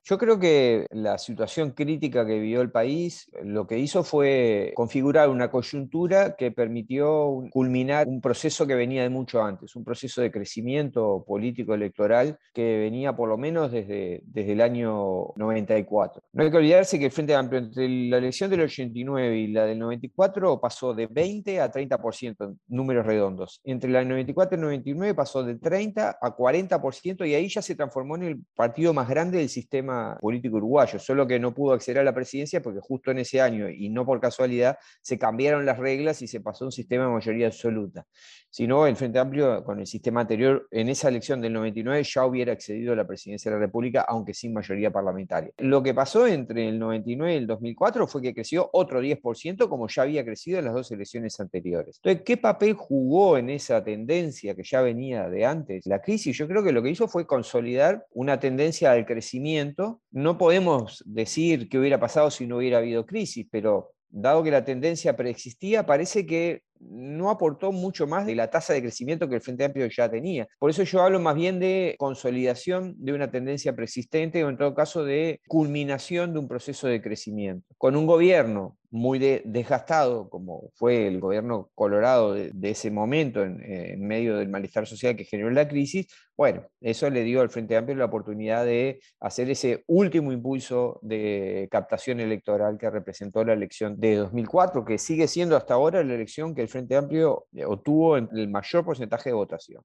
Yo 0.08 0.16
creo 0.16 0.38
que 0.38 0.86
la 0.90 1.18
situación 1.18 1.72
crítica 1.72 2.24
que 2.24 2.38
vivió 2.38 2.62
el 2.62 2.70
país 2.70 3.30
lo 3.42 3.66
que 3.66 3.78
hizo 3.78 4.02
fue 4.02 4.72
configurar 4.74 5.28
una 5.28 5.50
coyuntura 5.50 6.34
que 6.34 6.50
permitió 6.50 7.44
culminar 7.50 8.08
un 8.08 8.22
proceso 8.22 8.66
que 8.66 8.74
venía 8.74 9.02
de 9.02 9.10
mucho 9.10 9.42
antes, 9.42 9.76
un 9.76 9.84
proceso 9.84 10.22
de 10.22 10.30
crecimiento 10.30 11.22
político 11.28 11.74
electoral 11.74 12.38
que 12.54 12.78
venía 12.78 13.14
por 13.14 13.28
lo 13.28 13.36
menos 13.36 13.70
desde, 13.70 14.22
desde 14.24 14.52
el 14.52 14.62
año 14.62 15.34
94. 15.36 16.22
No 16.32 16.42
hay 16.42 16.50
que 16.50 16.56
olvidarse 16.56 16.98
que 16.98 17.04
el 17.04 17.12
Frente 17.12 17.34
Amplio 17.34 17.60
entre 17.60 17.86
la 17.86 18.16
elección 18.16 18.48
del 18.48 18.62
89 18.62 19.36
y 19.36 19.48
la 19.48 19.66
del 19.66 19.78
94 19.78 20.58
pasó 20.58 20.94
de 20.94 21.06
20 21.06 21.60
a 21.60 21.70
30% 21.70 22.46
en 22.46 22.58
números 22.68 23.04
redondos. 23.04 23.60
Entre 23.62 23.90
la 23.90 23.98
del 23.98 24.08
94 24.08 24.56
y 24.56 24.56
el 24.56 24.62
99 24.62 25.14
pasó 25.14 25.44
de 25.44 25.56
30 25.56 26.16
a 26.18 26.34
40% 26.34 27.28
y 27.28 27.34
ahí 27.34 27.48
ya 27.50 27.60
se 27.60 27.74
transformó 27.74 28.16
en 28.16 28.22
el 28.22 28.40
partido 28.54 28.94
más 28.94 29.06
grande 29.06 29.36
del 29.36 29.50
sistema 29.50 29.97
político 30.20 30.56
uruguayo, 30.56 30.98
solo 30.98 31.26
que 31.26 31.38
no 31.38 31.54
pudo 31.54 31.72
acceder 31.72 32.00
a 32.00 32.04
la 32.04 32.14
presidencia 32.14 32.62
porque 32.62 32.80
justo 32.80 33.10
en 33.10 33.18
ese 33.18 33.40
año, 33.40 33.68
y 33.68 33.88
no 33.88 34.04
por 34.04 34.20
casualidad, 34.20 34.78
se 35.02 35.18
cambiaron 35.18 35.66
las 35.66 35.78
reglas 35.78 36.22
y 36.22 36.26
se 36.26 36.40
pasó 36.40 36.64
a 36.64 36.68
un 36.68 36.72
sistema 36.72 37.04
de 37.04 37.10
mayoría 37.10 37.46
absoluta. 37.46 38.06
Si 38.50 38.66
no, 38.66 38.86
el 38.86 38.96
Frente 38.96 39.18
Amplio, 39.18 39.62
con 39.62 39.78
el 39.80 39.86
sistema 39.86 40.22
anterior, 40.22 40.66
en 40.70 40.88
esa 40.88 41.08
elección 41.08 41.40
del 41.40 41.52
99 41.52 42.02
ya 42.02 42.24
hubiera 42.24 42.52
accedido 42.52 42.92
a 42.92 42.96
la 42.96 43.06
presidencia 43.06 43.50
de 43.50 43.56
la 43.56 43.60
República, 43.60 44.06
aunque 44.08 44.32
sin 44.32 44.52
mayoría 44.52 44.90
parlamentaria. 44.90 45.50
Lo 45.58 45.82
que 45.82 45.94
pasó 45.94 46.26
entre 46.26 46.68
el 46.68 46.78
99 46.78 47.34
y 47.34 47.36
el 47.36 47.46
2004 47.46 48.06
fue 48.06 48.22
que 48.22 48.34
creció 48.34 48.70
otro 48.72 49.02
10%, 49.02 49.68
como 49.68 49.88
ya 49.88 50.02
había 50.02 50.24
crecido 50.24 50.58
en 50.58 50.64
las 50.64 50.74
dos 50.74 50.90
elecciones 50.90 51.38
anteriores. 51.40 52.00
Entonces, 52.02 52.22
¿qué 52.24 52.36
papel 52.36 52.74
jugó 52.74 53.36
en 53.36 53.50
esa 53.50 53.84
tendencia 53.84 54.54
que 54.54 54.62
ya 54.62 54.80
venía 54.80 55.28
de 55.28 55.44
antes 55.44 55.86
la 55.86 56.00
crisis? 56.00 56.36
Yo 56.36 56.48
creo 56.48 56.62
que 56.62 56.72
lo 56.72 56.82
que 56.82 56.90
hizo 56.90 57.08
fue 57.08 57.26
consolidar 57.26 58.06
una 58.12 58.40
tendencia 58.40 58.92
al 58.92 59.06
crecimiento 59.06 59.87
no 60.10 60.38
podemos 60.38 61.02
decir 61.06 61.68
qué 61.68 61.78
hubiera 61.78 62.00
pasado 62.00 62.30
si 62.30 62.46
no 62.46 62.58
hubiera 62.58 62.78
habido 62.78 63.06
crisis, 63.06 63.46
pero 63.50 63.92
dado 64.08 64.42
que 64.42 64.50
la 64.50 64.64
tendencia 64.64 65.16
preexistía, 65.16 65.86
parece 65.86 66.26
que 66.26 66.62
no 66.80 67.30
aportó 67.30 67.72
mucho 67.72 68.06
más 68.06 68.26
de 68.26 68.34
la 68.34 68.50
tasa 68.50 68.72
de 68.72 68.82
crecimiento 68.82 69.28
que 69.28 69.36
el 69.36 69.40
Frente 69.40 69.64
Amplio 69.64 69.86
ya 69.88 70.10
tenía. 70.10 70.48
Por 70.58 70.70
eso 70.70 70.82
yo 70.82 71.02
hablo 71.02 71.20
más 71.20 71.34
bien 71.34 71.58
de 71.60 71.94
consolidación 71.98 72.94
de 72.98 73.12
una 73.12 73.30
tendencia 73.30 73.74
preexistente 73.74 74.44
o 74.44 74.48
en 74.48 74.56
todo 74.56 74.74
caso 74.74 75.04
de 75.04 75.40
culminación 75.48 76.32
de 76.32 76.38
un 76.38 76.48
proceso 76.48 76.86
de 76.86 77.02
crecimiento. 77.02 77.66
Con 77.76 77.96
un 77.96 78.06
gobierno 78.06 78.78
muy 78.90 79.18
desgastado, 79.18 80.30
como 80.30 80.70
fue 80.74 81.06
el 81.06 81.20
gobierno 81.20 81.70
colorado 81.74 82.32
de, 82.34 82.52
ese 82.62 82.90
momento 82.90 83.42
en, 83.42 84.06
medio 84.06 84.36
del 84.36 84.48
malestar 84.48 84.86
social 84.86 85.16
que 85.16 85.24
generó 85.24 85.50
la 85.50 85.68
crisis, 85.68 86.06
bueno, 86.36 86.64
eso 86.80 87.10
le 87.10 87.24
dio 87.24 87.40
al 87.40 87.50
Frente 87.50 87.76
Amplio 87.76 87.96
la 87.96 88.06
oportunidad 88.06 88.64
de 88.64 89.00
hacer 89.20 89.50
ese 89.50 89.84
último 89.88 90.32
impulso 90.32 91.00
de 91.02 91.68
captación 91.70 92.20
electoral 92.20 92.78
que 92.78 92.88
representó 92.88 93.44
la 93.44 93.52
elección 93.54 93.98
de 93.98 94.16
2004, 94.16 94.84
que 94.84 94.98
sigue 94.98 95.26
siendo 95.26 95.56
hasta 95.56 95.74
ahora 95.74 96.02
la 96.04 96.14
elección 96.14 96.54
que 96.54 96.62
el 96.62 96.67
Frente 96.68 96.96
Amplio 96.96 97.46
eh, 97.52 97.64
obtuvo 97.64 98.16
el 98.16 98.48
mayor 98.48 98.84
porcentaje 98.84 99.30
de 99.30 99.34
votación. 99.34 99.84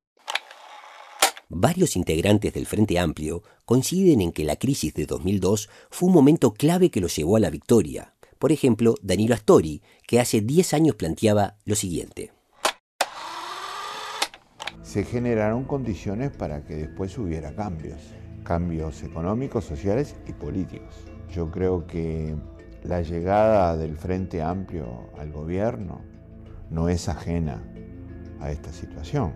Varios 1.55 1.95
integrantes 1.95 2.51
del 2.53 2.65
Frente 2.65 2.97
Amplio 2.97 3.43
coinciden 3.65 4.21
en 4.21 4.31
que 4.31 4.43
la 4.43 4.55
crisis 4.55 4.93
de 4.95 5.05
2002 5.05 5.69
fue 5.91 6.07
un 6.07 6.15
momento 6.15 6.53
clave 6.53 6.89
que 6.89 6.99
lo 6.99 7.07
llevó 7.07 7.35
a 7.35 7.39
la 7.39 7.51
victoria. 7.51 8.15
Por 8.39 8.51
ejemplo, 8.51 8.95
Danilo 9.03 9.35
Astori, 9.35 9.83
que 10.07 10.19
hace 10.19 10.41
10 10.41 10.73
años 10.73 10.95
planteaba 10.95 11.57
lo 11.65 11.75
siguiente. 11.75 12.31
Se 14.81 15.03
generaron 15.03 15.65
condiciones 15.65 16.31
para 16.31 16.63
que 16.65 16.75
después 16.75 17.17
hubiera 17.19 17.55
cambios, 17.55 18.01
cambios 18.43 19.03
económicos, 19.03 19.63
sociales 19.63 20.15
y 20.27 20.33
políticos. 20.33 20.95
Yo 21.31 21.51
creo 21.51 21.85
que 21.85 22.35
la 22.83 23.01
llegada 23.01 23.77
del 23.77 23.95
Frente 23.95 24.41
Amplio 24.41 25.09
al 25.17 25.31
gobierno 25.31 26.01
no 26.73 26.89
es 26.89 27.07
ajena 27.07 27.63
a 28.39 28.51
esta 28.51 28.73
situación. 28.73 29.35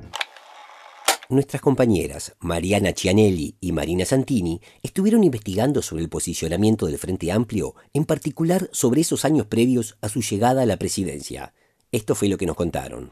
Nuestras 1.30 1.62
compañeras 1.62 2.36
Mariana 2.40 2.94
Cianelli 2.94 3.58
y 3.60 3.74
Marina 3.74 4.06
Santini 4.06 4.60
estuvieron 4.82 5.24
investigando 5.24 5.82
sobre 5.82 6.04
el 6.04 6.10
posicionamiento 6.10 6.88
del 6.88 6.98
Frente 6.98 7.32
Amplio, 7.32 7.76
en 7.94 8.06
particular 8.06 8.70
sobre 8.72 9.02
esos 9.02 9.24
años 9.24 9.46
previos 9.46 9.98
a 10.02 10.10
su 10.10 10.22
llegada 10.22 10.64
a 10.64 10.66
la 10.66 10.78
presidencia. 10.78 11.54
Esto 11.92 12.16
fue 12.16 12.28
lo 12.28 12.38
que 12.38 12.48
nos 12.48 12.56
contaron. 12.56 13.12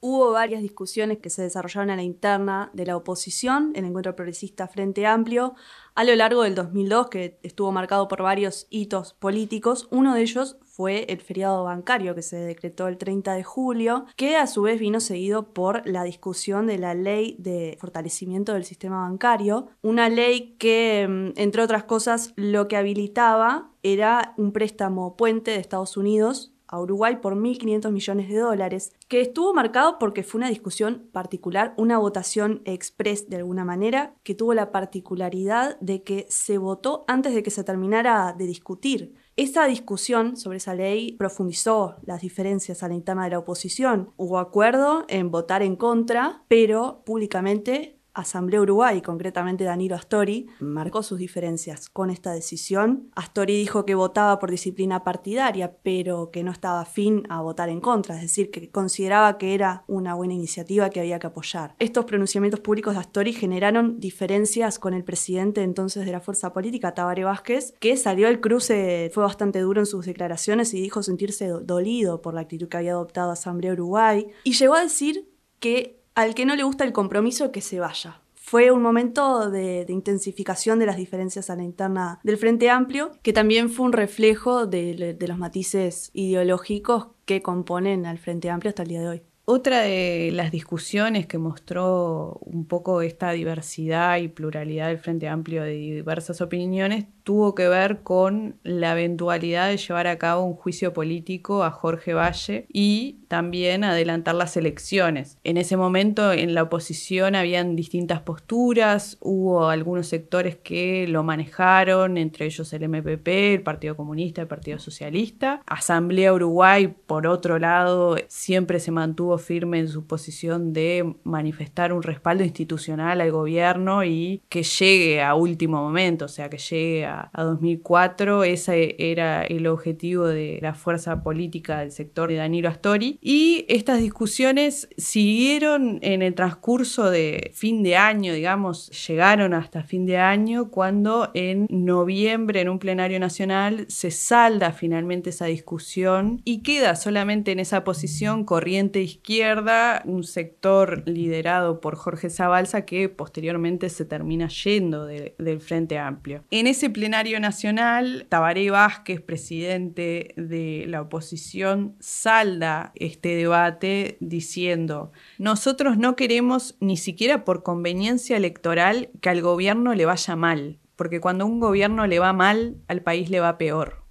Hubo 0.00 0.32
varias 0.32 0.62
discusiones 0.62 1.18
que 1.18 1.30
se 1.30 1.42
desarrollaron 1.42 1.90
a 1.90 1.94
la 1.94 2.02
interna 2.02 2.70
de 2.72 2.86
la 2.86 2.96
oposición, 2.96 3.70
el 3.76 3.84
encuentro 3.84 4.16
progresista 4.16 4.66
Frente 4.66 5.06
Amplio, 5.06 5.54
a 5.94 6.02
lo 6.02 6.16
largo 6.16 6.42
del 6.42 6.56
2002, 6.56 7.08
que 7.08 7.38
estuvo 7.44 7.70
marcado 7.70 8.08
por 8.08 8.20
varios 8.20 8.66
hitos 8.68 9.12
políticos. 9.14 9.86
Uno 9.92 10.14
de 10.14 10.22
ellos 10.22 10.56
fue 10.72 11.04
el 11.10 11.20
feriado 11.20 11.64
bancario 11.64 12.14
que 12.14 12.22
se 12.22 12.36
decretó 12.36 12.88
el 12.88 12.96
30 12.96 13.34
de 13.34 13.44
julio, 13.44 14.06
que 14.16 14.36
a 14.36 14.46
su 14.46 14.62
vez 14.62 14.80
vino 14.80 15.00
seguido 15.00 15.52
por 15.52 15.86
la 15.86 16.02
discusión 16.02 16.66
de 16.66 16.78
la 16.78 16.94
ley 16.94 17.36
de 17.38 17.76
fortalecimiento 17.78 18.54
del 18.54 18.64
sistema 18.64 19.02
bancario, 19.02 19.68
una 19.82 20.08
ley 20.08 20.56
que, 20.58 21.06
mm, 21.06 21.38
entre 21.38 21.62
otras 21.62 21.84
cosas, 21.84 22.32
lo 22.36 22.68
que 22.68 22.78
habilitaba 22.78 23.70
era 23.82 24.32
un 24.38 24.52
préstamo 24.52 25.14
puente 25.14 25.50
de 25.50 25.58
Estados 25.58 25.98
Unidos 25.98 26.54
a 26.72 26.80
Uruguay 26.80 27.18
por 27.20 27.36
1.500 27.36 27.92
millones 27.92 28.30
de 28.30 28.38
dólares, 28.38 28.92
que 29.08 29.20
estuvo 29.20 29.52
marcado 29.52 29.98
porque 29.98 30.22
fue 30.22 30.38
una 30.38 30.48
discusión 30.48 31.06
particular, 31.12 31.74
una 31.76 31.98
votación 31.98 32.62
express 32.64 33.28
de 33.28 33.36
alguna 33.36 33.66
manera, 33.66 34.14
que 34.22 34.34
tuvo 34.34 34.54
la 34.54 34.72
particularidad 34.72 35.78
de 35.80 36.02
que 36.02 36.24
se 36.30 36.56
votó 36.56 37.04
antes 37.08 37.34
de 37.34 37.42
que 37.42 37.50
se 37.50 37.62
terminara 37.62 38.32
de 38.32 38.46
discutir. 38.46 39.14
Esa 39.34 39.66
discusión 39.66 40.36
sobre 40.36 40.58
esa 40.58 40.74
ley 40.74 41.12
profundizó 41.12 41.96
las 42.04 42.20
diferencias 42.20 42.82
a 42.82 42.88
la 42.88 42.94
interna 42.94 43.24
de 43.24 43.30
la 43.30 43.38
oposición. 43.38 44.12
Hubo 44.18 44.38
acuerdo 44.38 45.06
en 45.08 45.30
votar 45.30 45.62
en 45.62 45.74
contra, 45.76 46.44
pero 46.48 47.02
públicamente 47.06 48.01
Asamblea 48.14 48.60
Uruguay, 48.60 49.00
concretamente 49.00 49.64
Danilo 49.64 49.94
Astori, 49.94 50.46
marcó 50.60 51.02
sus 51.02 51.18
diferencias 51.18 51.88
con 51.88 52.10
esta 52.10 52.32
decisión. 52.32 53.10
Astori 53.14 53.56
dijo 53.56 53.86
que 53.86 53.94
votaba 53.94 54.38
por 54.38 54.50
disciplina 54.50 55.02
partidaria, 55.02 55.76
pero 55.82 56.30
que 56.30 56.42
no 56.42 56.52
estaba 56.52 56.80
afín 56.82 57.24
a 57.28 57.40
votar 57.40 57.68
en 57.68 57.80
contra, 57.80 58.16
es 58.16 58.22
decir, 58.22 58.50
que 58.50 58.70
consideraba 58.70 59.38
que 59.38 59.54
era 59.54 59.84
una 59.86 60.14
buena 60.14 60.34
iniciativa 60.34 60.90
que 60.90 61.00
había 61.00 61.18
que 61.18 61.28
apoyar. 61.28 61.74
Estos 61.78 62.04
pronunciamientos 62.04 62.60
públicos 62.60 62.94
de 62.94 63.00
Astori 63.00 63.32
generaron 63.32 63.98
diferencias 63.98 64.78
con 64.78 64.94
el 64.94 65.04
presidente 65.04 65.62
entonces 65.62 66.04
de 66.04 66.12
la 66.12 66.20
fuerza 66.20 66.52
política, 66.52 66.94
Tabaré 66.94 67.24
Vázquez, 67.24 67.74
que 67.80 67.96
salió 67.96 68.28
al 68.28 68.40
cruce, 68.40 69.10
fue 69.14 69.22
bastante 69.22 69.60
duro 69.60 69.80
en 69.80 69.86
sus 69.86 70.06
declaraciones 70.06 70.74
y 70.74 70.80
dijo 70.80 71.02
sentirse 71.02 71.48
dolido 71.48 72.20
por 72.20 72.34
la 72.34 72.42
actitud 72.42 72.68
que 72.68 72.76
había 72.76 72.92
adoptado 72.92 73.30
Asamblea 73.30 73.72
Uruguay, 73.72 74.26
y 74.44 74.52
llegó 74.52 74.74
a 74.74 74.82
decir 74.82 75.28
que 75.58 76.01
al 76.14 76.34
que 76.34 76.46
no 76.46 76.56
le 76.56 76.62
gusta 76.62 76.84
el 76.84 76.92
compromiso, 76.92 77.52
que 77.52 77.60
se 77.60 77.80
vaya. 77.80 78.20
Fue 78.34 78.70
un 78.70 78.82
momento 78.82 79.50
de, 79.50 79.86
intensificación 79.88 80.78
de 80.78 80.86
las 80.86 80.96
diferencias 80.96 81.48
a 81.48 81.56
la 81.56 81.62
interna 81.62 82.20
del 82.22 82.36
Frente 82.36 82.68
Amplio, 82.68 83.12
que 83.22 83.32
también 83.32 83.70
fue 83.70 83.86
un 83.86 83.92
reflejo 83.92 84.66
de 84.66 85.16
los 85.18 85.38
matices 85.38 86.10
ideológicos 86.12 87.08
que 87.24 87.40
componen 87.40 88.04
al 88.04 88.18
Frente 88.18 88.50
Amplio 88.50 88.70
hasta 88.70 88.82
el 88.82 88.88
día 88.88 89.00
de 89.00 89.08
hoy. 89.08 89.22
Otra 89.44 89.80
de 89.80 90.30
las 90.32 90.52
discusiones 90.52 91.26
que 91.26 91.36
mostró 91.36 92.38
un 92.42 92.64
poco 92.64 93.02
esta 93.02 93.32
diversidad 93.32 94.18
y 94.18 94.28
pluralidad 94.28 94.86
del 94.86 94.98
Frente 94.98 95.28
Amplio 95.28 95.64
de 95.64 95.72
diversas 95.72 96.40
opiniones 96.40 97.06
tuvo 97.22 97.54
que 97.54 97.68
ver 97.68 98.02
con 98.02 98.56
la 98.62 98.92
eventualidad 98.92 99.68
de 99.68 99.76
llevar 99.76 100.06
a 100.06 100.18
cabo 100.18 100.44
un 100.44 100.54
juicio 100.54 100.92
político 100.92 101.64
a 101.64 101.70
Jorge 101.70 102.14
Valle 102.14 102.66
y 102.72 103.18
también 103.28 103.84
adelantar 103.84 104.34
las 104.34 104.56
elecciones. 104.56 105.38
En 105.44 105.56
ese 105.56 105.76
momento 105.76 106.32
en 106.32 106.54
la 106.54 106.64
oposición 106.64 107.34
habían 107.34 107.76
distintas 107.76 108.20
posturas, 108.20 109.16
hubo 109.20 109.68
algunos 109.68 110.06
sectores 110.06 110.56
que 110.56 111.06
lo 111.08 111.22
manejaron, 111.22 112.18
entre 112.18 112.46
ellos 112.46 112.72
el 112.72 112.88
MPP, 112.88 113.28
el 113.28 113.62
Partido 113.62 113.96
Comunista, 113.96 114.42
el 114.42 114.48
Partido 114.48 114.78
Socialista. 114.78 115.62
Asamblea 115.66 116.32
Uruguay, 116.32 116.94
por 117.06 117.26
otro 117.26 117.58
lado, 117.58 118.16
siempre 118.28 118.80
se 118.80 118.90
mantuvo 118.90 119.38
firme 119.38 119.78
en 119.78 119.88
su 119.88 120.06
posición 120.06 120.72
de 120.72 121.14
manifestar 121.24 121.92
un 121.92 122.02
respaldo 122.02 122.44
institucional 122.44 123.20
al 123.20 123.30
gobierno 123.30 124.04
y 124.04 124.42
que 124.48 124.62
llegue 124.62 125.22
a 125.22 125.34
último 125.34 125.82
momento, 125.82 126.26
o 126.26 126.28
sea, 126.28 126.50
que 126.50 126.58
llegue 126.58 127.06
a 127.06 127.11
a, 127.32 127.42
2004. 127.42 128.44
Ese 128.44 128.96
era 128.98 129.44
el 129.44 129.66
objetivo 129.66 130.26
de 130.26 130.58
la 130.62 130.74
fuerza 130.74 131.22
política 131.22 131.80
del 131.80 131.90
sector 131.90 132.30
de 132.30 132.36
Danilo 132.36 132.68
Astori. 132.68 133.18
Y 133.20 133.64
estas 133.68 134.00
discusiones 134.00 134.88
siguieron 134.96 135.98
en 136.02 136.22
el 136.22 136.34
transcurso 136.34 137.10
de 137.10 137.50
fin 137.54 137.82
de 137.82 137.96
año, 137.96 138.32
digamos, 138.32 138.90
llegaron 139.06 139.54
hasta 139.54 139.82
fin 139.82 140.06
de 140.06 140.18
año 140.18 140.70
cuando 140.70 141.30
en 141.34 141.66
noviembre 141.70 142.60
en 142.60 142.68
un 142.68 142.78
plenario 142.78 143.18
nacional 143.20 143.86
se 143.88 144.10
salda 144.10 144.72
finalmente 144.72 145.30
esa 145.30 145.46
discusión 145.46 146.40
y 146.44 146.62
queda 146.62 146.96
solamente 146.96 147.52
en 147.52 147.60
esa 147.60 147.84
posición 147.84 148.44
corriente 148.44 149.02
izquierda, 149.02 150.02
un 150.04 150.24
sector 150.24 151.02
liderado 151.06 151.80
por 151.80 151.96
Jorge 151.96 152.30
Zabalza 152.30 152.84
que 152.84 153.08
posteriormente 153.08 153.88
se 153.88 154.04
termina 154.04 154.48
yendo 154.48 155.06
del 155.06 155.60
Frente 155.60 155.98
Amplio. 155.98 156.44
En 156.50 156.66
ese 156.66 156.90
plenario 157.02 157.40
nacional, 157.40 158.26
Tabaré 158.28 158.70
Vázquez, 158.70 159.20
presidente 159.20 160.34
de 160.36 160.84
la 160.86 161.02
oposición, 161.02 161.96
salda 161.98 162.92
este 162.94 163.30
debate 163.30 164.18
diciendo, 164.20 165.10
nosotros 165.36 165.98
no 165.98 166.14
queremos 166.14 166.76
ni 166.78 166.96
siquiera 166.96 167.44
por 167.44 167.64
conveniencia 167.64 168.36
electoral 168.36 169.10
que 169.20 169.30
al 169.30 169.42
gobierno 169.42 169.96
le 169.96 170.04
vaya 170.04 170.36
mal, 170.36 170.78
porque 170.94 171.20
cuando 171.20 171.44
un 171.44 171.58
gobierno 171.58 172.06
le 172.06 172.20
va 172.20 172.32
mal, 172.32 172.76
al 172.86 173.02
país 173.02 173.30
le 173.30 173.40
va 173.40 173.58
peor. 173.58 174.04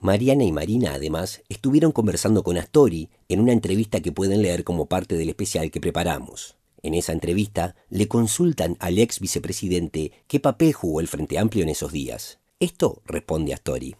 Mariana 0.00 0.44
y 0.44 0.52
Marina, 0.52 0.94
además, 0.94 1.42
estuvieron 1.50 1.92
conversando 1.92 2.42
con 2.42 2.56
Astori 2.56 3.10
en 3.28 3.40
una 3.40 3.52
entrevista 3.52 4.00
que 4.00 4.12
pueden 4.12 4.40
leer 4.40 4.64
como 4.64 4.86
parte 4.86 5.14
del 5.14 5.28
especial 5.28 5.70
que 5.70 5.82
preparamos. 5.82 6.56
En 6.84 6.92
esa 6.92 7.14
entrevista 7.14 7.74
le 7.88 8.08
consultan 8.08 8.76
al 8.78 8.98
ex 8.98 9.18
vicepresidente 9.18 10.12
qué 10.28 10.38
papel 10.38 10.74
jugó 10.74 11.00
el 11.00 11.08
Frente 11.08 11.38
Amplio 11.38 11.62
en 11.62 11.70
esos 11.70 11.90
días. 11.92 12.38
Esto 12.60 13.00
responde 13.06 13.54
Astori. 13.54 13.96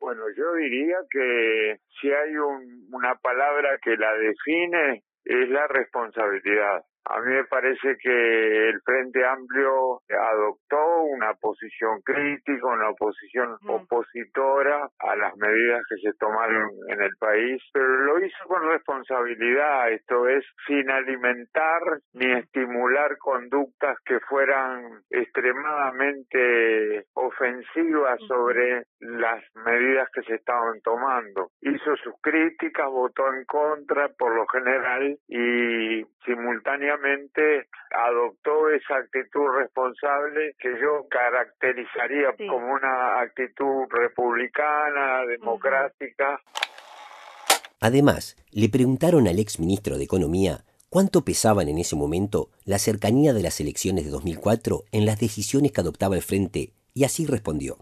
Bueno, 0.00 0.22
yo 0.34 0.54
diría 0.54 0.96
que 1.10 1.80
si 2.00 2.08
hay 2.08 2.34
una 2.90 3.16
palabra 3.16 3.78
que 3.84 3.98
la 3.98 4.14
define 4.14 5.04
es 5.26 5.48
la 5.50 5.66
responsabilidad. 5.66 6.86
A 7.12 7.20
mí 7.22 7.34
me 7.34 7.44
parece 7.44 7.96
que 8.00 8.68
el 8.68 8.80
Frente 8.82 9.26
Amplio 9.26 10.00
adoptó 10.08 11.02
una 11.02 11.34
posición 11.34 12.00
crítica, 12.02 12.68
una 12.68 12.92
posición 12.92 13.56
opositora 13.66 14.88
a 14.96 15.16
las 15.16 15.36
medidas 15.36 15.82
que 15.88 15.96
se 15.96 16.16
tomaron 16.18 16.70
en 16.88 17.02
el 17.02 17.10
país, 17.18 17.60
pero 17.72 17.88
lo 17.88 18.24
hizo 18.24 18.44
con 18.46 18.62
responsabilidad, 18.68 19.90
esto 19.90 20.28
es, 20.28 20.44
sin 20.68 20.88
alimentar 20.88 21.82
ni 22.12 22.30
estimular 22.30 23.18
conductas 23.18 23.98
que 24.04 24.20
fueran 24.20 25.02
extremadamente 25.10 27.06
ofensivas 27.14 28.20
sobre 28.28 28.84
las 29.00 29.42
medidas 29.66 30.08
que 30.14 30.22
se 30.22 30.36
estaban 30.36 30.80
tomando. 30.82 31.50
Hizo 31.60 31.96
sus 31.96 32.14
críticas, 32.22 32.86
votó 32.88 33.34
en 33.34 33.44
contra 33.46 34.10
por 34.10 34.32
lo 34.32 34.46
general 34.46 35.18
y 35.26 36.04
simultáneamente 36.24 36.99
adoptó 37.90 38.70
esa 38.70 38.96
actitud 38.96 39.46
responsable 39.58 40.54
que 40.58 40.70
yo 40.80 41.06
caracterizaría 41.08 42.34
como 42.48 42.72
una 42.72 43.20
actitud 43.20 43.86
republicana, 43.90 45.24
democrática. 45.26 46.40
Además, 47.80 48.36
le 48.50 48.68
preguntaron 48.68 49.26
al 49.26 49.38
ex 49.38 49.58
ministro 49.58 49.96
de 49.96 50.04
Economía 50.04 50.64
cuánto 50.90 51.24
pesaban 51.24 51.68
en 51.68 51.78
ese 51.78 51.96
momento 51.96 52.50
la 52.64 52.78
cercanía 52.78 53.32
de 53.32 53.42
las 53.42 53.60
elecciones 53.60 54.04
de 54.04 54.10
2004 54.10 54.84
en 54.92 55.06
las 55.06 55.18
decisiones 55.18 55.72
que 55.72 55.80
adoptaba 55.80 56.16
el 56.16 56.22
Frente, 56.22 56.72
y 56.92 57.04
así 57.04 57.26
respondió. 57.26 57.78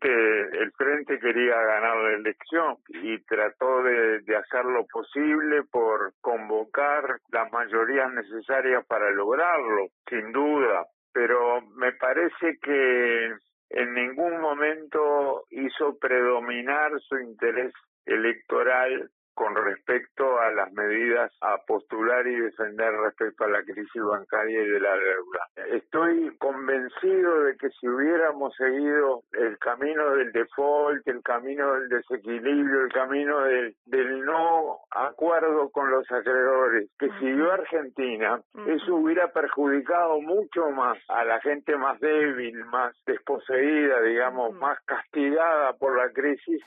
El 0.00 0.72
Frente 0.72 1.18
quería 1.18 1.60
ganar 1.60 1.96
la 1.96 2.12
elección 2.14 2.76
y 2.88 3.18
trató 3.24 3.82
de, 3.82 4.22
hacer 4.36 4.64
lo 4.64 4.86
posible 4.86 5.62
por 5.70 6.12
convocar 6.20 7.20
las 7.30 7.52
mayorías 7.52 8.12
necesarias 8.12 8.84
para 8.86 9.10
lograrlo, 9.10 9.88
sin 10.08 10.32
duda. 10.32 10.86
Pero 11.12 11.60
me 11.76 11.92
parece 11.92 12.58
que 12.62 13.34
en 13.70 13.94
ningún 13.94 14.40
momento 14.40 15.44
hizo 15.50 15.98
predominar 15.98 16.92
su 17.00 17.18
interés 17.18 17.72
electoral 18.06 19.10
con 19.34 19.54
respecto 19.54 20.38
a 20.40 20.50
las 20.52 20.72
medidas 20.72 21.32
a 21.40 21.58
postular 21.66 22.26
y 22.26 22.36
defender 22.36 22.92
respecto 22.92 23.44
a 23.44 23.48
la 23.48 23.62
crisis 23.62 24.02
bancaria 24.02 24.62
y 24.62 24.66
de 24.66 24.80
la 24.80 24.96
deuda. 24.96 25.76
Estoy 25.76 26.36
convencido 26.38 27.44
de 27.44 27.56
que 27.56 27.70
si 27.70 27.88
hubiéramos 27.88 28.54
seguido 28.56 29.22
el 29.32 29.58
camino 29.58 30.10
del 30.16 30.32
default, 30.32 31.06
el 31.08 31.22
camino 31.22 31.74
del 31.74 31.88
desequilibrio, 31.88 32.84
el 32.84 32.92
camino 32.92 33.40
del, 33.40 33.76
del 33.86 34.24
no 34.24 34.80
acuerdo 34.90 35.70
con 35.70 35.90
los 35.90 36.10
acreedores 36.10 36.90
que 36.98 37.08
siguió 37.20 37.52
Argentina, 37.52 38.40
eso 38.66 38.96
hubiera 38.96 39.32
perjudicado 39.32 40.20
mucho 40.20 40.70
más 40.70 40.98
a 41.08 41.24
la 41.24 41.40
gente 41.40 41.76
más 41.76 41.98
débil, 42.00 42.64
más 42.66 42.94
desposeída, 43.06 44.00
digamos, 44.02 44.54
más 44.54 44.78
castigada 44.84 45.72
por 45.74 45.96
la 45.96 46.10
crisis. 46.12 46.62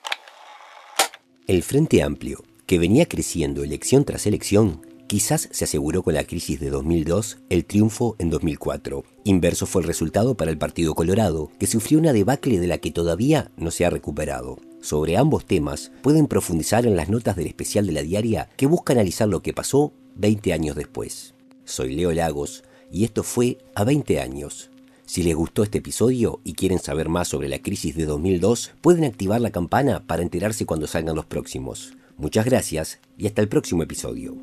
El 1.46 1.62
Frente 1.62 2.02
Amplio, 2.02 2.38
que 2.66 2.80
venía 2.80 3.06
creciendo 3.06 3.62
elección 3.62 4.04
tras 4.04 4.26
elección, 4.26 4.80
quizás 5.06 5.48
se 5.52 5.64
aseguró 5.64 6.02
con 6.02 6.14
la 6.14 6.24
crisis 6.24 6.58
de 6.58 6.70
2002 6.70 7.38
el 7.48 7.64
triunfo 7.64 8.16
en 8.18 8.28
2004. 8.28 9.04
Inverso 9.24 9.66
fue 9.66 9.82
el 9.82 9.88
resultado 9.88 10.36
para 10.36 10.50
el 10.50 10.58
Partido 10.58 10.94
Colorado, 10.94 11.50
que 11.60 11.68
sufrió 11.68 11.98
una 12.00 12.12
debacle 12.12 12.58
de 12.58 12.66
la 12.66 12.78
que 12.78 12.90
todavía 12.90 13.52
no 13.56 13.70
se 13.70 13.86
ha 13.86 13.90
recuperado. 13.90 14.58
Sobre 14.80 15.16
ambos 15.16 15.46
temas 15.46 15.92
pueden 16.02 16.26
profundizar 16.26 16.86
en 16.86 16.96
las 16.96 17.08
notas 17.08 17.36
del 17.36 17.46
especial 17.46 17.86
de 17.86 17.92
la 17.92 18.02
diaria 18.02 18.48
que 18.56 18.66
busca 18.66 18.92
analizar 18.92 19.28
lo 19.28 19.42
que 19.42 19.52
pasó 19.52 19.92
20 20.16 20.52
años 20.52 20.74
después. 20.74 21.34
Soy 21.64 21.94
Leo 21.94 22.12
Lagos 22.12 22.64
y 22.90 23.04
esto 23.04 23.22
fue 23.22 23.58
a 23.74 23.84
20 23.84 24.20
años. 24.20 24.70
Si 25.04 25.22
les 25.22 25.36
gustó 25.36 25.62
este 25.62 25.78
episodio 25.78 26.40
y 26.42 26.54
quieren 26.54 26.80
saber 26.80 27.08
más 27.08 27.28
sobre 27.28 27.48
la 27.48 27.60
crisis 27.60 27.94
de 27.94 28.06
2002, 28.06 28.72
pueden 28.80 29.04
activar 29.04 29.40
la 29.40 29.50
campana 29.50 30.04
para 30.04 30.22
enterarse 30.22 30.66
cuando 30.66 30.88
salgan 30.88 31.14
los 31.14 31.26
próximos. 31.26 31.96
Muchas 32.18 32.46
gracias 32.46 32.98
y 33.18 33.26
hasta 33.26 33.42
el 33.42 33.48
próximo 33.48 33.82
episodio. 33.82 34.36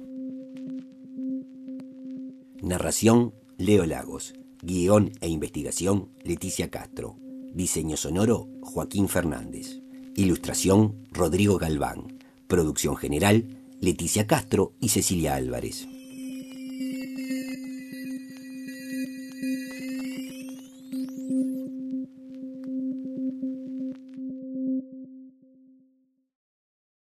Narración 2.62 3.34
Leo 3.58 3.86
Lagos. 3.86 4.34
Guión 4.62 5.12
e 5.22 5.28
investigación 5.28 6.10
Leticia 6.24 6.70
Castro. 6.70 7.18
Diseño 7.54 7.98
sonoro 7.98 8.48
Joaquín 8.62 9.10
Fernández. 9.10 9.82
Ilustración 10.16 11.08
Rodrigo 11.12 11.58
Galván. 11.58 12.20
Producción 12.48 12.96
general 12.96 13.58
Leticia 13.82 14.28
Castro 14.28 14.74
y 14.80 14.90
Cecilia 14.90 15.34
Álvarez. 15.34 15.88